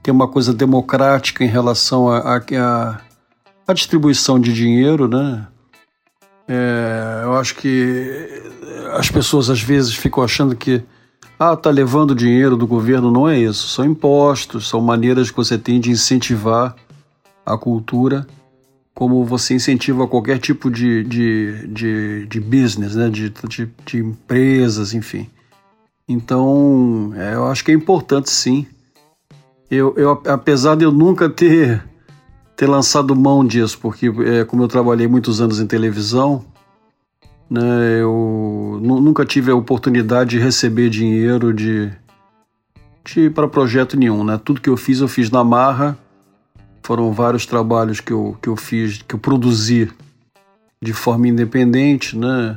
ter 0.00 0.12
uma 0.12 0.28
coisa 0.28 0.54
democrática 0.54 1.42
em 1.42 1.48
relação 1.48 2.08
à 2.08 3.72
distribuição 3.72 4.38
de 4.38 4.52
dinheiro, 4.52 5.08
né? 5.08 5.48
É, 6.46 7.22
eu 7.24 7.34
acho 7.36 7.54
que 7.56 8.42
as 8.92 9.10
pessoas 9.10 9.48
às 9.50 9.60
vezes 9.60 9.94
ficam 9.94 10.22
achando 10.22 10.54
que 10.54 10.82
ah, 11.38 11.56
tá 11.56 11.70
levando 11.70 12.14
dinheiro 12.14 12.56
do 12.56 12.66
governo, 12.66 13.10
não 13.10 13.28
é 13.28 13.38
isso. 13.38 13.68
São 13.68 13.84
impostos, 13.84 14.68
são 14.68 14.80
maneiras 14.80 15.30
que 15.30 15.36
você 15.36 15.58
tem 15.58 15.80
de 15.80 15.90
incentivar 15.90 16.76
a 17.44 17.58
cultura, 17.58 18.26
como 18.94 19.24
você 19.24 19.54
incentiva 19.54 20.06
qualquer 20.06 20.38
tipo 20.38 20.70
de, 20.70 21.02
de, 21.02 21.66
de, 21.68 22.26
de 22.26 22.40
business, 22.40 22.94
né? 22.94 23.10
de, 23.10 23.30
de, 23.48 23.68
de 23.84 23.98
empresas, 23.98 24.94
enfim. 24.94 25.28
Então, 26.08 27.12
é, 27.16 27.34
eu 27.34 27.46
acho 27.46 27.64
que 27.64 27.72
é 27.72 27.74
importante 27.74 28.30
sim. 28.30 28.66
Eu, 29.70 29.94
eu, 29.96 30.22
apesar 30.26 30.76
de 30.76 30.84
eu 30.84 30.92
nunca 30.92 31.28
ter, 31.28 31.82
ter 32.56 32.66
lançado 32.66 33.16
mão 33.16 33.44
disso, 33.44 33.78
porque 33.80 34.06
é, 34.26 34.44
como 34.44 34.62
eu 34.62 34.68
trabalhei 34.68 35.06
muitos 35.06 35.40
anos 35.40 35.60
em 35.60 35.66
televisão, 35.66 36.44
né? 37.50 38.00
Eu 38.00 38.78
nunca 38.82 39.24
tive 39.24 39.50
a 39.50 39.54
oportunidade 39.54 40.30
de 40.30 40.38
receber 40.38 40.88
dinheiro 40.88 41.52
de, 41.52 41.92
de 43.04 43.30
para 43.30 43.48
projeto 43.48 43.96
nenhum, 43.96 44.24
né? 44.24 44.40
Tudo 44.42 44.60
que 44.60 44.68
eu 44.68 44.76
fiz 44.76 45.00
eu 45.00 45.08
fiz 45.08 45.30
na 45.30 45.44
marra. 45.44 45.98
Foram 46.82 47.12
vários 47.12 47.46
trabalhos 47.46 48.00
que 48.00 48.12
eu, 48.12 48.36
que 48.42 48.48
eu 48.48 48.56
fiz, 48.56 49.02
que 49.02 49.14
eu 49.14 49.18
produzi 49.18 49.90
de 50.82 50.92
forma 50.92 51.28
independente, 51.28 52.16
né? 52.16 52.56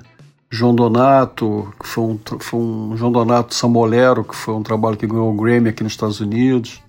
João 0.50 0.74
Donato, 0.74 1.74
que 1.80 1.88
foi 1.88 2.04
um, 2.04 2.20
foi 2.40 2.60
um 2.60 2.98
João 2.98 3.12
Donato 3.12 3.54
Samolero, 3.54 4.24
que 4.24 4.36
foi 4.36 4.54
um 4.54 4.64
trabalho 4.64 4.98
que 4.98 5.08
ganhou 5.08 5.32
o 5.32 5.36
Grammy 5.36 5.70
aqui 5.70 5.84
nos 5.84 5.94
Estados 5.94 6.20
Unidos. 6.20 6.82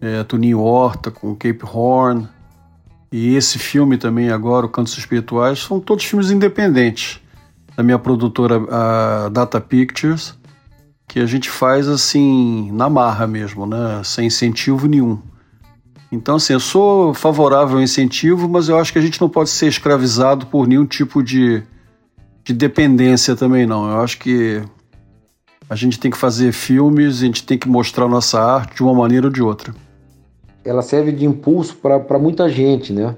É, 0.00 0.24
Toninho 0.24 0.60
Horta 0.60 1.10
com 1.10 1.34
Cape 1.34 1.60
Horn, 1.62 2.26
e 3.12 3.34
esse 3.34 3.58
filme 3.58 3.98
também 3.98 4.30
agora, 4.30 4.66
o 4.66 4.68
Cantos 4.68 4.96
Espirituais, 4.96 5.58
são 5.58 5.80
todos 5.80 6.04
filmes 6.04 6.30
independentes 6.30 7.20
da 7.76 7.82
minha 7.82 7.98
produtora 7.98 8.62
a 8.70 9.28
Data 9.28 9.60
Pictures, 9.60 10.38
que 11.08 11.18
a 11.18 11.26
gente 11.26 11.50
faz 11.50 11.88
assim 11.88 12.70
na 12.70 12.88
marra 12.88 13.26
mesmo, 13.26 13.66
né, 13.66 14.00
sem 14.04 14.28
incentivo 14.28 14.86
nenhum. 14.86 15.18
Então 16.12 16.36
assim, 16.36 16.52
eu 16.52 16.60
sou 16.60 17.12
favorável 17.12 17.78
ao 17.78 17.82
incentivo, 17.82 18.48
mas 18.48 18.68
eu 18.68 18.78
acho 18.78 18.92
que 18.92 18.98
a 18.98 19.02
gente 19.02 19.20
não 19.20 19.28
pode 19.28 19.50
ser 19.50 19.66
escravizado 19.66 20.46
por 20.46 20.68
nenhum 20.68 20.86
tipo 20.86 21.20
de, 21.20 21.64
de 22.44 22.52
dependência 22.52 23.34
também 23.34 23.66
não. 23.66 23.90
Eu 23.90 24.00
acho 24.02 24.18
que 24.18 24.62
a 25.68 25.74
gente 25.74 25.98
tem 25.98 26.12
que 26.12 26.16
fazer 26.16 26.52
filmes, 26.52 27.22
a 27.22 27.26
gente 27.26 27.44
tem 27.44 27.58
que 27.58 27.68
mostrar 27.68 28.06
nossa 28.06 28.40
arte 28.40 28.76
de 28.76 28.82
uma 28.84 28.94
maneira 28.94 29.26
ou 29.26 29.32
de 29.32 29.42
outra 29.42 29.74
ela 30.64 30.82
serve 30.82 31.12
de 31.12 31.24
impulso 31.24 31.76
para 31.76 32.18
muita 32.18 32.48
gente, 32.48 32.92
né? 32.92 33.14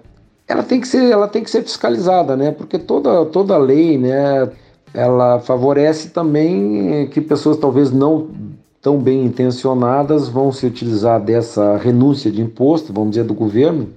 Ela 0.46 0.62
tem 0.62 0.80
que 0.80 0.88
ser, 0.88 1.10
ela 1.10 1.28
tem 1.28 1.42
que 1.42 1.50
ser 1.50 1.62
fiscalizada, 1.62 2.36
né? 2.36 2.50
Porque 2.50 2.78
toda, 2.78 3.24
toda 3.26 3.56
lei, 3.56 3.96
né, 3.96 4.50
ela 4.92 5.40
favorece 5.40 6.10
também 6.10 7.06
que 7.08 7.20
pessoas 7.20 7.56
talvez 7.56 7.90
não 7.90 8.28
tão 8.80 8.98
bem 8.98 9.24
intencionadas 9.24 10.28
vão 10.28 10.50
se 10.50 10.66
utilizar 10.66 11.20
dessa 11.20 11.76
renúncia 11.76 12.30
de 12.30 12.42
imposto, 12.42 12.92
vamos 12.92 13.10
dizer, 13.10 13.24
do 13.24 13.32
governo, 13.32 13.88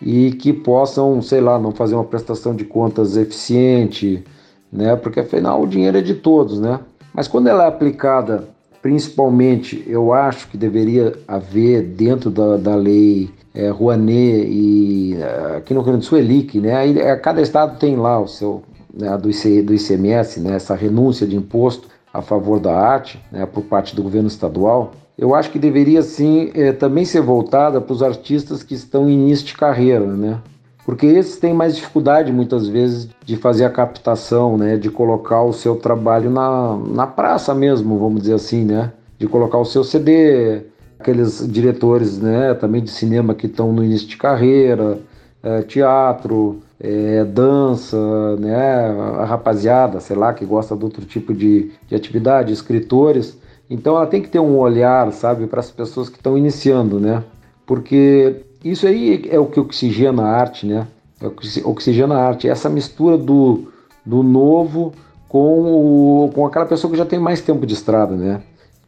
e 0.00 0.32
que 0.32 0.52
possam, 0.52 1.22
sei 1.22 1.40
lá, 1.40 1.58
não 1.58 1.70
fazer 1.70 1.94
uma 1.94 2.04
prestação 2.04 2.54
de 2.54 2.64
contas 2.64 3.16
eficiente, 3.16 4.24
né? 4.70 4.96
Porque 4.96 5.20
afinal 5.20 5.62
o 5.62 5.66
dinheiro 5.66 5.98
é 5.98 6.02
de 6.02 6.14
todos, 6.14 6.58
né? 6.58 6.80
Mas 7.14 7.28
quando 7.28 7.46
ela 7.46 7.64
é 7.64 7.68
aplicada 7.68 8.48
Principalmente, 8.82 9.84
eu 9.86 10.12
acho 10.12 10.48
que 10.48 10.56
deveria 10.56 11.16
haver 11.28 11.82
dentro 11.82 12.28
da, 12.30 12.56
da 12.56 12.74
lei 12.74 13.30
é, 13.54 13.68
Rouanet 13.68 14.44
e 14.44 15.14
é, 15.14 15.56
aqui 15.58 15.72
no 15.72 15.80
Rio 15.80 15.92
Grande 15.92 16.00
do 16.00 16.04
Sul 16.04 16.18
Elic, 16.18 16.58
né? 16.58 16.74
Aí, 16.74 16.98
é, 16.98 17.14
cada 17.14 17.40
estado 17.40 17.78
tem 17.78 17.94
lá 17.94 18.18
o 18.18 18.26
seu 18.26 18.64
né, 18.92 19.16
do, 19.16 19.30
IC, 19.30 19.62
do 19.62 19.72
ICMS, 19.72 20.40
né? 20.40 20.56
Essa 20.56 20.74
renúncia 20.74 21.24
de 21.28 21.36
imposto 21.36 21.86
a 22.12 22.20
favor 22.20 22.58
da 22.58 22.76
arte, 22.76 23.24
né? 23.30 23.46
Por 23.46 23.62
parte 23.62 23.94
do 23.94 24.02
governo 24.02 24.26
estadual. 24.26 24.92
Eu 25.16 25.32
acho 25.32 25.52
que 25.52 25.60
deveria 25.60 26.02
sim 26.02 26.50
é, 26.52 26.72
também 26.72 27.04
ser 27.04 27.20
voltada 27.20 27.80
para 27.80 27.92
os 27.92 28.02
artistas 28.02 28.64
que 28.64 28.74
estão 28.74 29.08
em 29.08 29.12
início 29.12 29.46
de 29.46 29.54
carreira, 29.54 30.04
né? 30.04 30.40
Porque 30.84 31.06
esses 31.06 31.38
têm 31.38 31.54
mais 31.54 31.76
dificuldade 31.76 32.32
muitas 32.32 32.66
vezes 32.66 33.08
de 33.24 33.36
fazer 33.36 33.64
a 33.64 33.70
captação, 33.70 34.58
né, 34.58 34.76
de 34.76 34.90
colocar 34.90 35.42
o 35.42 35.52
seu 35.52 35.76
trabalho 35.76 36.30
na, 36.30 36.76
na 36.76 37.06
praça 37.06 37.54
mesmo, 37.54 37.98
vamos 37.98 38.22
dizer 38.22 38.34
assim, 38.34 38.64
né, 38.64 38.92
de 39.18 39.28
colocar 39.28 39.58
o 39.58 39.64
seu 39.64 39.84
CD, 39.84 40.62
aqueles 40.98 41.46
diretores, 41.48 42.18
né, 42.18 42.54
também 42.54 42.82
de 42.82 42.90
cinema 42.90 43.34
que 43.34 43.46
estão 43.46 43.72
no 43.72 43.84
início 43.84 44.08
de 44.08 44.16
carreira, 44.16 44.98
é, 45.42 45.62
teatro, 45.62 46.60
é, 46.80 47.24
dança, 47.24 48.36
né, 48.36 48.86
a 49.18 49.24
rapaziada, 49.24 50.00
sei 50.00 50.16
lá, 50.16 50.34
que 50.34 50.44
gosta 50.44 50.76
de 50.76 50.84
outro 50.84 51.04
tipo 51.04 51.32
de, 51.32 51.70
de 51.86 51.94
atividade, 51.94 52.52
escritores. 52.52 53.38
Então 53.70 53.96
ela 53.96 54.06
tem 54.06 54.20
que 54.20 54.28
ter 54.28 54.40
um 54.40 54.58
olhar, 54.58 55.12
sabe, 55.12 55.46
para 55.46 55.60
as 55.60 55.70
pessoas 55.70 56.08
que 56.08 56.16
estão 56.16 56.36
iniciando, 56.36 56.98
né, 56.98 57.22
porque 57.64 58.42
isso 58.64 58.86
aí 58.86 59.28
é 59.30 59.38
o 59.38 59.46
que 59.46 59.58
oxigena 59.58 60.22
a 60.22 60.36
arte, 60.36 60.66
né? 60.66 60.86
É 61.20 61.26
o 61.26 61.30
que 61.30 61.62
oxigena 61.64 62.16
a 62.16 62.26
arte. 62.26 62.48
Essa 62.48 62.68
mistura 62.68 63.16
do, 63.16 63.72
do 64.04 64.22
novo 64.22 64.92
com, 65.28 66.26
o, 66.26 66.30
com 66.32 66.46
aquela 66.46 66.66
pessoa 66.66 66.90
que 66.90 66.98
já 66.98 67.06
tem 67.06 67.18
mais 67.18 67.40
tempo 67.40 67.66
de 67.66 67.74
estrada, 67.74 68.14
né? 68.14 68.42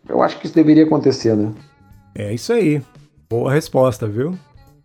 Eu 0.08 0.22
acho 0.22 0.38
que 0.38 0.46
isso 0.46 0.54
deveria 0.54 0.84
acontecer, 0.84 1.34
né? 1.34 1.52
É 2.14 2.32
isso 2.32 2.52
aí. 2.52 2.82
Boa 3.28 3.52
resposta, 3.52 4.06
viu? 4.06 4.38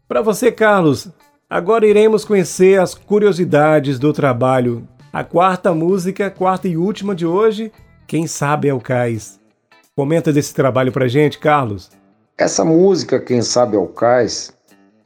Para 0.08 0.22
você, 0.22 0.52
Carlos, 0.52 1.10
agora 1.50 1.86
iremos 1.86 2.26
conhecer 2.26 2.80
as 2.80 2.96
curiosidades 2.96 4.00
do 4.00 4.14
trabalho. 4.14 4.88
A 5.12 5.24
quarta 5.24 5.74
música, 5.74 6.30
quarta 6.30 6.68
e 6.68 6.78
última 6.78 7.14
de 7.14 7.26
hoje, 7.26 7.72
Quem 8.08 8.26
Sabe 8.26 8.70
é 8.70 8.74
o 8.74 8.80
Cais. 8.80 9.40
Comenta 9.96 10.32
desse 10.32 10.54
trabalho 10.54 10.92
pra 10.92 11.08
gente, 11.08 11.38
Carlos. 11.38 11.92
Essa 12.38 12.64
música, 12.64 13.20
Quem 13.20 13.42
Sabe 13.42 13.76
é 13.76 13.80
o 13.80 13.88
Cais, 13.88 14.54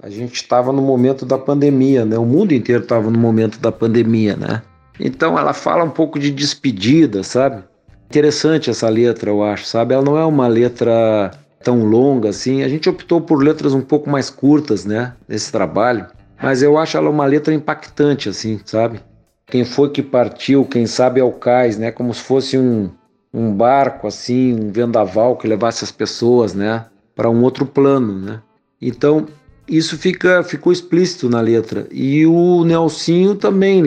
a 0.04 0.10
gente 0.10 0.36
estava 0.36 0.74
no 0.74 0.82
momento 0.82 1.26
da 1.26 1.38
pandemia, 1.38 2.04
né? 2.04 2.18
O 2.18 2.26
mundo 2.26 2.54
inteiro 2.54 2.84
estava 2.84 3.10
no 3.10 3.18
momento 3.18 3.58
da 3.58 3.72
pandemia, 3.72 4.36
né? 4.36 4.62
Então 4.99 5.39
ela 5.39 5.54
fala 5.54 5.86
um 5.86 5.89
pouco 5.89 6.20
de 6.20 6.30
despedida, 6.30 7.24
sabe? 7.24 7.64
Interessante 8.10 8.70
essa 8.70 8.89
letra, 8.89 9.30
eu 9.30 9.41
acho, 9.41 9.66
sabe? 9.66 9.93
Ela 9.93 10.04
não 10.04 10.18
é 10.18 10.26
uma 10.26 10.45
letra 10.45 11.32
tão 11.64 11.86
longa 11.86 12.30
assim. 12.30 12.64
A 12.64 12.68
gente 12.68 12.89
optou 12.89 13.22
por 13.22 13.41
letras 13.41 13.74
um 13.74 13.80
pouco 13.80 14.10
mais 14.10 14.30
curtas, 14.30 14.84
né? 14.84 15.14
Nesse 15.26 15.49
trabalho. 15.54 16.06
Mas 16.41 16.62
eu 16.62 16.78
acho 16.78 16.97
ela 16.97 17.10
uma 17.10 17.26
letra 17.26 17.54
impactante, 17.54 18.28
assim, 18.28 18.60
sabe? 18.66 18.99
Quem 19.45 19.64
foi 19.64 19.89
que 19.89 20.04
partiu, 20.04 20.66
quem 20.66 20.86
sabe 20.86 21.22
é 21.22 21.24
o 21.24 21.32
cais, 21.32 21.78
né? 21.78 21.91
Como 21.91 22.14
se 22.14 22.22
fosse 22.22 22.58
um, 22.58 22.91
um 23.34 23.54
barco, 23.54 24.06
assim, 24.06 24.54
um 24.54 24.70
vendaval 24.70 25.38
que 25.38 25.47
levasse 25.47 25.86
as 25.86 25.91
pessoas, 25.93 26.54
né? 26.54 26.88
Para 27.16 27.30
um 27.30 27.41
outro 27.41 27.66
plano, 27.66 28.20
né? 28.20 28.41
Então, 28.82 29.26
isso 29.68 29.97
fica, 29.97 30.43
ficou 30.43 30.72
explícito 30.72 31.30
na 31.30 31.41
letra. 31.41 31.88
E 31.91 32.26
o 32.26 32.64
Nelsinho 32.64 33.36
também 33.36 33.84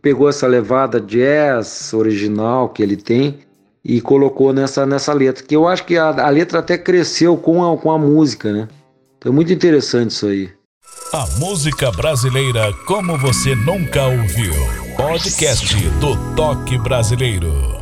pegou 0.00 0.28
essa 0.28 0.46
levada 0.46 1.00
jazz 1.00 1.92
original 1.92 2.68
que 2.70 2.82
ele 2.82 2.96
tem 2.96 3.38
e 3.84 4.00
colocou 4.00 4.52
nessa, 4.52 4.86
nessa 4.86 5.12
letra. 5.12 5.44
Que 5.44 5.56
eu 5.56 5.68
acho 5.68 5.84
que 5.84 5.96
a, 5.96 6.08
a 6.08 6.30
letra 6.30 6.60
até 6.60 6.78
cresceu 6.78 7.36
com 7.36 7.64
a, 7.64 7.76
com 7.76 7.90
a 7.90 7.98
música, 7.98 8.52
né? 8.52 8.68
Então 9.18 9.32
é 9.32 9.34
muito 9.34 9.52
interessante 9.52 10.10
isso 10.10 10.26
aí. 10.26 10.50
A 11.12 11.26
música 11.38 11.90
brasileira 11.92 12.72
como 12.86 13.16
você 13.18 13.54
nunca 13.54 14.06
ouviu. 14.06 14.52
Podcast 14.96 15.74
do 16.00 16.34
Toque 16.34 16.76
Brasileiro. 16.78 17.78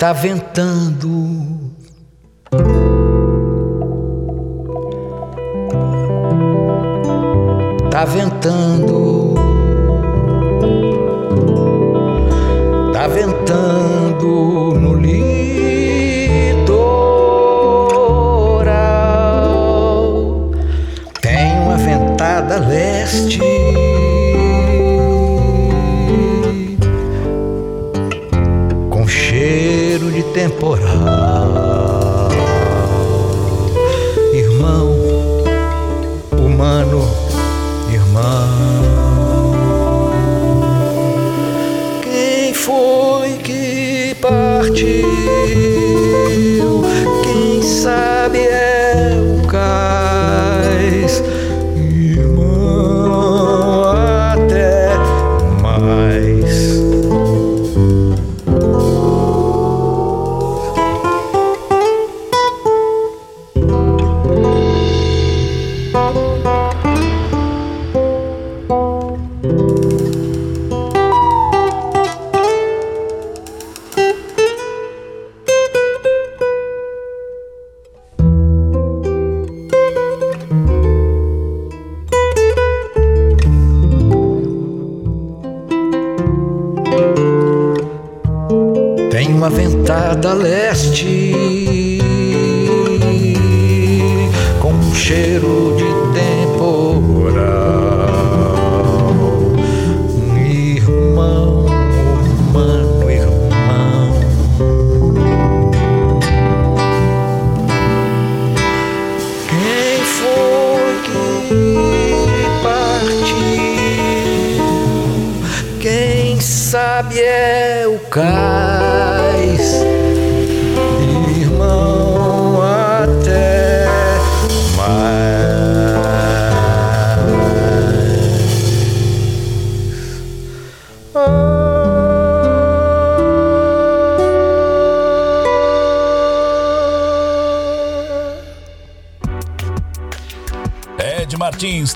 Tá 0.00 0.14
ventando. 0.14 1.76
Tá 7.90 8.06
ventando. 8.06 9.34
Tá 12.94 13.08
ventando 13.08 14.74
no 14.80 14.94
litoral. 14.94 15.20
Tem 21.20 21.60
uma 21.60 21.76
ventada 21.76 22.58
leste. 22.60 23.49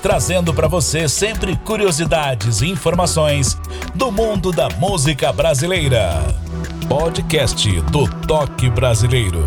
Trazendo 0.05 0.53
para 0.53 0.67
você 0.67 1.09
sempre 1.09 1.55
curiosidades 1.55 2.61
e 2.61 2.69
informações 2.69 3.57
do 3.95 4.11
mundo 4.11 4.51
da 4.51 4.69
música 4.77 5.33
brasileira. 5.33 6.21
Podcast 6.87 7.81
do 7.89 8.07
Toque 8.27 8.69
Brasileiro. 8.69 9.43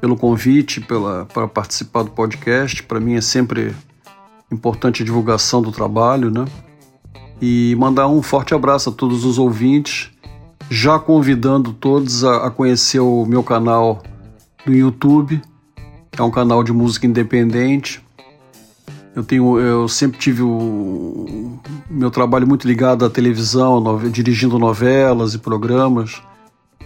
Pelo 0.00 0.16
convite, 0.16 0.80
pela, 0.80 1.26
para 1.26 1.48
participar 1.48 2.02
do 2.02 2.10
podcast. 2.10 2.82
Para 2.82 3.00
mim 3.00 3.14
é 3.14 3.20
sempre 3.20 3.74
importante 4.50 5.02
a 5.02 5.04
divulgação 5.04 5.60
do 5.60 5.72
trabalho, 5.72 6.30
né? 6.30 6.44
E 7.40 7.76
mandar 7.78 8.08
um 8.08 8.22
forte 8.22 8.54
abraço 8.54 8.90
a 8.90 8.92
todos 8.92 9.24
os 9.24 9.38
ouvintes, 9.38 10.10
já 10.70 10.98
convidando 10.98 11.72
todos 11.72 12.24
a, 12.24 12.46
a 12.46 12.50
conhecer 12.50 13.00
o 13.00 13.24
meu 13.24 13.42
canal 13.42 14.02
no 14.66 14.74
YouTube, 14.74 15.40
é 16.16 16.22
um 16.22 16.30
canal 16.30 16.64
de 16.64 16.72
música 16.72 17.06
independente. 17.06 18.02
Eu 19.14 19.24
tenho, 19.24 19.58
eu 19.58 19.88
sempre 19.88 20.18
tive 20.18 20.42
o 20.42 21.58
meu 21.90 22.10
trabalho 22.10 22.46
muito 22.46 22.66
ligado 22.66 23.04
à 23.04 23.10
televisão, 23.10 23.80
no, 23.80 24.10
dirigindo 24.10 24.58
novelas 24.58 25.34
e 25.34 25.38
programas. 25.38 26.20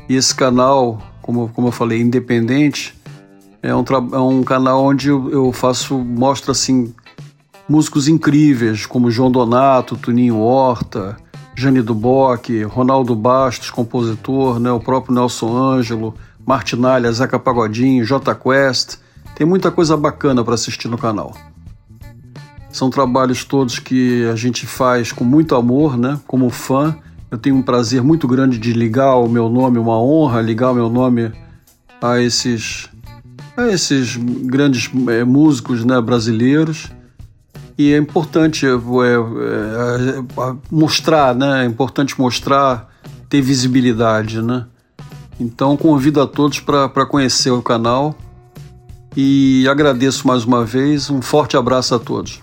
E 0.09 0.17
esse 0.17 0.35
canal, 0.35 1.01
como, 1.21 1.49
como 1.49 1.69
eu 1.69 1.73
falei, 1.73 2.01
independente, 2.01 2.95
é 3.63 3.75
um, 3.75 3.85
é 4.13 4.19
um 4.19 4.43
canal 4.43 4.85
onde 4.85 5.09
eu, 5.09 5.31
eu 5.31 5.53
faço, 5.53 5.97
mostro 5.97 6.51
assim, 6.51 6.93
músicos 7.69 8.09
incríveis, 8.09 8.87
como 8.87 9.11
João 9.11 9.31
Donato, 9.31 9.97
Tuninho 9.97 10.39
Horta, 10.39 11.17
Jane 11.55 11.81
Duboc, 11.81 12.49
Ronaldo 12.65 13.15
Bastos, 13.15 13.71
compositor, 13.71 14.59
né, 14.59 14.71
o 14.73 14.81
próprio 14.81 15.15
Nelson 15.15 15.57
Ângelo, 15.57 16.15
Martinalha, 16.45 17.13
Zeca 17.13 17.39
Pagodinho, 17.39 18.05
J 18.05 18.35
Quest. 18.35 18.99
Tem 19.37 19.47
muita 19.47 19.71
coisa 19.71 19.97
bacana 19.97 20.43
para 20.45 20.55
assistir 20.55 20.89
no 20.89 20.99
canal. 20.99 21.35
São 22.71 22.91
trabalhos 22.91 23.45
todos 23.45 23.79
que 23.79 24.25
a 24.27 24.35
gente 24.35 24.67
faz 24.67 25.13
com 25.13 25.25
muito 25.25 25.55
amor, 25.55 25.97
né? 25.97 26.19
Como 26.27 26.49
fã, 26.51 26.97
eu 27.31 27.39
tenho 27.39 27.57
um 27.57 27.63
prazer 27.63 28.03
muito 28.03 28.27
grande 28.27 28.59
de 28.59 28.73
ligar 28.73 29.17
o 29.17 29.29
meu 29.29 29.49
nome, 29.49 29.79
uma 29.79 30.01
honra 30.03 30.41
ligar 30.41 30.73
o 30.73 30.75
meu 30.75 30.89
nome 30.89 31.31
a 32.01 32.21
esses, 32.21 32.89
a 33.57 33.69
esses 33.69 34.17
grandes 34.17 34.91
é, 35.09 35.25
músicos 35.25 35.85
né, 35.85 36.01
brasileiros. 36.01 36.91
E 37.77 37.93
é 37.93 37.97
importante 37.97 38.67
é, 38.67 38.71
é, 38.71 38.73
é, 38.73 40.57
mostrar, 40.71 41.35
né? 41.35 41.65
É 41.65 41.67
importante 41.67 42.19
mostrar, 42.21 42.89
ter 43.29 43.41
visibilidade, 43.41 44.43
né? 44.43 44.67
Então 45.41 45.77
convido 45.77 46.21
a 46.21 46.27
todos 46.27 46.61
para 46.61 47.07
conhecer 47.07 47.51
o 47.51 47.63
canal 47.63 48.15
e 49.17 49.67
agradeço 49.69 50.29
mais 50.29 50.45
uma 50.45 50.65
vez. 50.65 51.11
Um 51.11 51.23
forte 51.23 51.57
abraço 51.57 51.95
a 51.95 51.99
todos. 51.99 52.41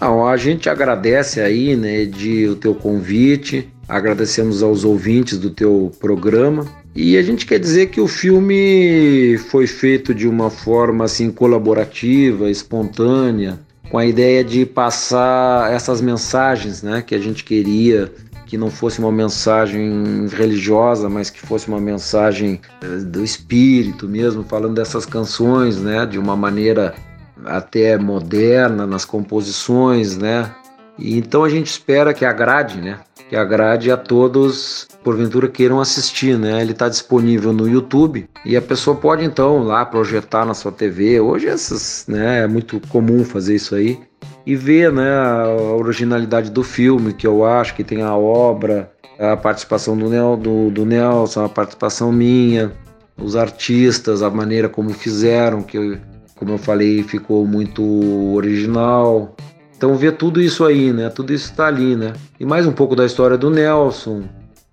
Não, 0.00 0.26
a 0.26 0.36
gente 0.36 0.70
agradece 0.70 1.40
aí, 1.40 1.74
né, 1.74 2.04
de 2.04 2.46
o 2.46 2.54
teu 2.54 2.72
convite, 2.72 3.68
agradecemos 3.88 4.62
aos 4.62 4.84
ouvintes 4.84 5.38
do 5.38 5.50
teu 5.50 5.90
programa 5.98 6.64
e 7.00 7.16
a 7.16 7.22
gente 7.22 7.46
quer 7.46 7.60
dizer 7.60 7.90
que 7.90 8.00
o 8.00 8.08
filme 8.08 9.38
foi 9.50 9.68
feito 9.68 10.12
de 10.12 10.26
uma 10.26 10.50
forma 10.50 11.04
assim 11.04 11.30
colaborativa, 11.30 12.50
espontânea, 12.50 13.60
com 13.88 13.98
a 13.98 14.04
ideia 14.04 14.42
de 14.42 14.66
passar 14.66 15.72
essas 15.72 16.00
mensagens, 16.00 16.82
né, 16.82 17.00
que 17.00 17.14
a 17.14 17.20
gente 17.20 17.44
queria 17.44 18.12
que 18.46 18.58
não 18.58 18.68
fosse 18.68 18.98
uma 18.98 19.12
mensagem 19.12 20.26
religiosa, 20.26 21.08
mas 21.08 21.30
que 21.30 21.38
fosse 21.38 21.68
uma 21.68 21.80
mensagem 21.80 22.60
eh, 22.82 22.86
do 23.04 23.22
espírito 23.22 24.08
mesmo, 24.08 24.42
falando 24.42 24.74
dessas 24.74 25.06
canções, 25.06 25.78
né, 25.78 26.04
de 26.04 26.18
uma 26.18 26.34
maneira 26.34 26.96
até 27.44 27.96
moderna 27.96 28.88
nas 28.88 29.04
composições, 29.04 30.18
né? 30.18 30.50
E 30.98 31.16
então 31.16 31.44
a 31.44 31.48
gente 31.48 31.66
espera 31.66 32.12
que 32.12 32.24
agrade, 32.24 32.80
né? 32.80 32.98
Que 33.28 33.36
agrade 33.36 33.90
a 33.90 33.96
todos, 33.96 34.88
porventura 35.04 35.48
queiram 35.48 35.80
assistir, 35.80 36.38
né? 36.38 36.62
Ele 36.62 36.72
está 36.72 36.88
disponível 36.88 37.52
no 37.52 37.68
YouTube 37.68 38.26
e 38.44 38.56
a 38.56 38.62
pessoa 38.62 38.96
pode 38.96 39.22
então 39.22 39.62
lá 39.62 39.84
projetar 39.84 40.46
na 40.46 40.54
sua 40.54 40.72
TV. 40.72 41.20
Hoje 41.20 41.46
essas, 41.46 42.06
né? 42.08 42.44
É 42.44 42.46
muito 42.46 42.80
comum 42.88 43.22
fazer 43.24 43.56
isso 43.56 43.74
aí 43.74 44.00
e 44.46 44.56
ver, 44.56 44.90
né? 44.90 45.10
A 45.10 45.74
originalidade 45.74 46.50
do 46.50 46.62
filme, 46.62 47.12
que 47.12 47.26
eu 47.26 47.44
acho 47.44 47.74
que 47.74 47.84
tem 47.84 48.00
a 48.00 48.16
obra, 48.16 48.90
a 49.18 49.36
participação 49.36 49.94
do, 49.94 50.08
Nel, 50.08 50.34
do, 50.34 50.70
do 50.70 50.86
Nelson, 50.86 51.44
a 51.44 51.48
participação 51.50 52.10
minha, 52.10 52.72
os 53.20 53.36
artistas, 53.36 54.22
a 54.22 54.30
maneira 54.30 54.70
como 54.70 54.88
fizeram, 54.94 55.62
que 55.62 55.76
eu, 55.76 55.98
como 56.34 56.52
eu 56.52 56.58
falei, 56.58 57.02
ficou 57.02 57.46
muito 57.46 57.84
original. 58.32 59.36
Então 59.78 59.94
ver 59.94 60.16
tudo 60.16 60.42
isso 60.42 60.64
aí, 60.64 60.92
né? 60.92 61.08
Tudo 61.08 61.32
isso 61.32 61.52
está 61.52 61.68
ali, 61.68 61.94
né? 61.94 62.12
E 62.40 62.44
mais 62.44 62.66
um 62.66 62.72
pouco 62.72 62.96
da 62.96 63.06
história 63.06 63.38
do 63.38 63.48
Nelson. 63.48 64.24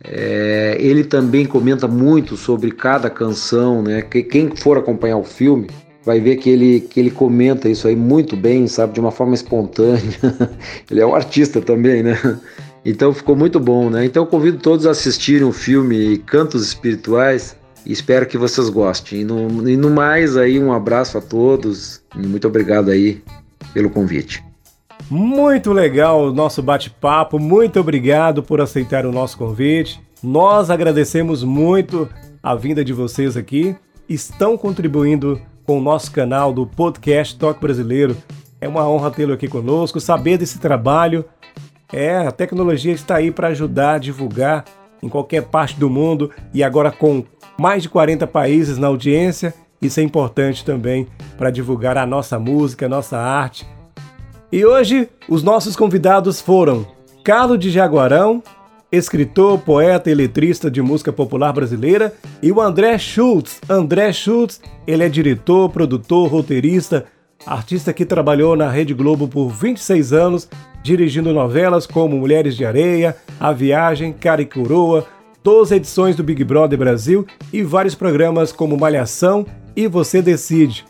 É, 0.03 0.77
ele 0.79 1.03
também 1.03 1.45
comenta 1.45 1.87
muito 1.87 2.35
sobre 2.35 2.71
cada 2.71 3.07
canção, 3.07 3.83
né? 3.83 4.01
Que, 4.01 4.23
quem 4.23 4.55
for 4.55 4.79
acompanhar 4.79 5.17
o 5.17 5.23
filme 5.23 5.67
vai 6.03 6.19
ver 6.19 6.37
que 6.37 6.49
ele, 6.49 6.79
que 6.79 6.99
ele 6.99 7.11
comenta 7.11 7.69
isso 7.69 7.87
aí 7.87 7.95
muito 7.95 8.35
bem, 8.35 8.65
sabe? 8.65 8.93
De 8.93 8.99
uma 8.99 9.11
forma 9.11 9.35
espontânea. 9.35 10.01
ele 10.89 10.99
é 10.99 11.05
um 11.05 11.13
artista 11.13 11.61
também, 11.61 12.01
né? 12.01 12.17
Então 12.83 13.13
ficou 13.13 13.35
muito 13.35 13.59
bom, 13.59 13.91
né? 13.91 14.05
Então 14.05 14.23
eu 14.23 14.27
convido 14.27 14.57
todos 14.57 14.87
a 14.87 14.91
assistirem 14.91 15.43
o 15.43 15.51
filme 15.51 16.17
Cantos 16.25 16.65
Espirituais 16.65 17.55
e 17.85 17.93
espero 17.93 18.25
que 18.25 18.39
vocês 18.39 18.69
gostem. 18.69 19.21
E 19.21 19.23
no, 19.23 19.69
e 19.69 19.77
no 19.77 19.91
mais 19.91 20.35
aí, 20.35 20.59
um 20.59 20.73
abraço 20.73 21.15
a 21.15 21.21
todos 21.21 22.01
e 22.15 22.25
muito 22.25 22.47
obrigado 22.47 22.89
aí 22.89 23.21
pelo 23.71 23.91
convite. 23.91 24.43
Muito 25.09 25.71
legal 25.71 26.23
o 26.23 26.33
nosso 26.33 26.63
bate-papo, 26.63 27.37
muito 27.37 27.79
obrigado 27.79 28.41
por 28.41 28.59
aceitar 28.59 29.05
o 29.05 29.11
nosso 29.11 29.37
convite. 29.37 30.01
Nós 30.23 30.71
agradecemos 30.71 31.43
muito 31.43 32.09
a 32.41 32.55
vinda 32.55 32.83
de 32.83 32.91
vocês 32.91 33.37
aqui. 33.37 33.75
Estão 34.09 34.57
contribuindo 34.57 35.39
com 35.63 35.77
o 35.77 35.81
nosso 35.81 36.11
canal 36.11 36.51
do 36.51 36.65
podcast 36.65 37.37
Toque 37.37 37.61
Brasileiro. 37.61 38.17
É 38.59 38.67
uma 38.67 38.89
honra 38.89 39.11
tê-lo 39.11 39.33
aqui 39.33 39.47
conosco, 39.47 39.99
saber 39.99 40.39
desse 40.39 40.57
trabalho. 40.57 41.23
É, 41.93 42.17
a 42.17 42.31
tecnologia 42.31 42.91
está 42.91 43.17
aí 43.17 43.29
para 43.29 43.49
ajudar 43.49 43.93
a 43.93 43.99
divulgar 43.99 44.65
em 45.03 45.07
qualquer 45.07 45.43
parte 45.43 45.79
do 45.79 45.87
mundo 45.87 46.31
e 46.51 46.63
agora 46.63 46.91
com 46.91 47.23
mais 47.59 47.83
de 47.83 47.89
40 47.89 48.25
países 48.25 48.79
na 48.79 48.87
audiência. 48.87 49.53
Isso 49.79 49.99
é 49.99 50.03
importante 50.03 50.65
também 50.65 51.07
para 51.37 51.51
divulgar 51.51 51.95
a 51.95 52.07
nossa 52.07 52.39
música, 52.39 52.87
a 52.87 52.89
nossa 52.89 53.19
arte. 53.19 53.67
E 54.55 54.65
hoje 54.65 55.09
os 55.27 55.43
nossos 55.43 55.75
convidados 55.75 56.39
foram 56.39 56.87
Carlos 57.25 57.59
de 57.59 57.69
Jaguarão, 57.69 58.41
escritor, 58.89 59.59
poeta 59.59 60.09
e 60.09 60.15
letrista 60.15 60.71
de 60.71 60.81
música 60.81 61.11
popular 61.11 61.51
brasileira, 61.51 62.13
e 62.41 62.53
o 62.53 62.61
André 62.61 62.97
Schultz. 62.97 63.59
André 63.67 64.13
Schultz, 64.13 64.61
ele 64.87 65.03
é 65.03 65.09
diretor, 65.09 65.69
produtor, 65.69 66.29
roteirista, 66.29 67.03
artista 67.45 67.91
que 67.91 68.05
trabalhou 68.05 68.55
na 68.55 68.69
Rede 68.69 68.93
Globo 68.93 69.27
por 69.27 69.49
26 69.49 70.13
anos, 70.13 70.47
dirigindo 70.81 71.33
novelas 71.33 71.85
como 71.85 72.15
Mulheres 72.15 72.55
de 72.55 72.63
Areia, 72.63 73.13
A 73.37 73.51
Viagem, 73.51 74.13
Cara 74.13 74.41
e 74.41 74.45
Coroa, 74.45 75.05
12 75.43 75.75
edições 75.75 76.15
do 76.15 76.23
Big 76.23 76.45
Brother 76.45 76.79
Brasil 76.79 77.27
e 77.51 77.61
vários 77.61 77.93
programas 77.93 78.53
como 78.53 78.77
Malhação 78.77 79.45
e 79.75 79.85
Você 79.85 80.21
Decide. 80.21 80.85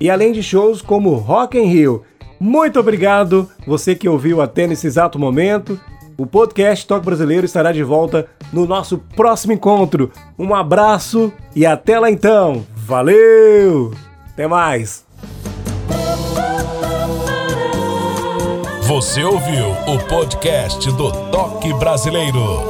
E 0.00 0.10
além 0.10 0.32
de 0.32 0.42
shows 0.42 0.82
como 0.82 1.14
Rock 1.14 1.56
in 1.56 1.66
Rio. 1.66 2.02
Muito 2.38 2.78
obrigado 2.78 3.48
você 3.66 3.94
que 3.94 4.08
ouviu 4.08 4.40
até 4.40 4.66
nesse 4.66 4.86
exato 4.86 5.18
momento. 5.18 5.78
O 6.16 6.26
podcast 6.26 6.86
Toque 6.86 7.06
Brasileiro 7.06 7.44
estará 7.44 7.72
de 7.72 7.82
volta 7.82 8.26
no 8.52 8.66
nosso 8.66 8.98
próximo 9.16 9.52
encontro. 9.52 10.12
Um 10.38 10.54
abraço 10.54 11.32
e 11.56 11.66
até 11.66 11.98
lá 11.98 12.10
então. 12.10 12.64
Valeu! 12.76 13.92
Até 14.32 14.46
mais! 14.46 15.04
Você 18.82 19.24
ouviu 19.24 19.70
o 19.88 19.98
podcast 20.08 20.92
do 20.92 21.10
Toque 21.30 21.72
Brasileiro. 21.74 22.60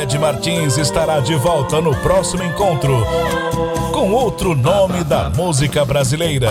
Ed 0.00 0.18
Martins 0.18 0.78
estará 0.78 1.20
de 1.20 1.34
volta 1.34 1.82
no 1.82 1.94
próximo 1.96 2.42
encontro 2.44 2.96
com 3.92 4.12
outro 4.12 4.54
nome 4.54 5.04
da 5.04 5.28
música 5.28 5.84
brasileira. 5.84 6.50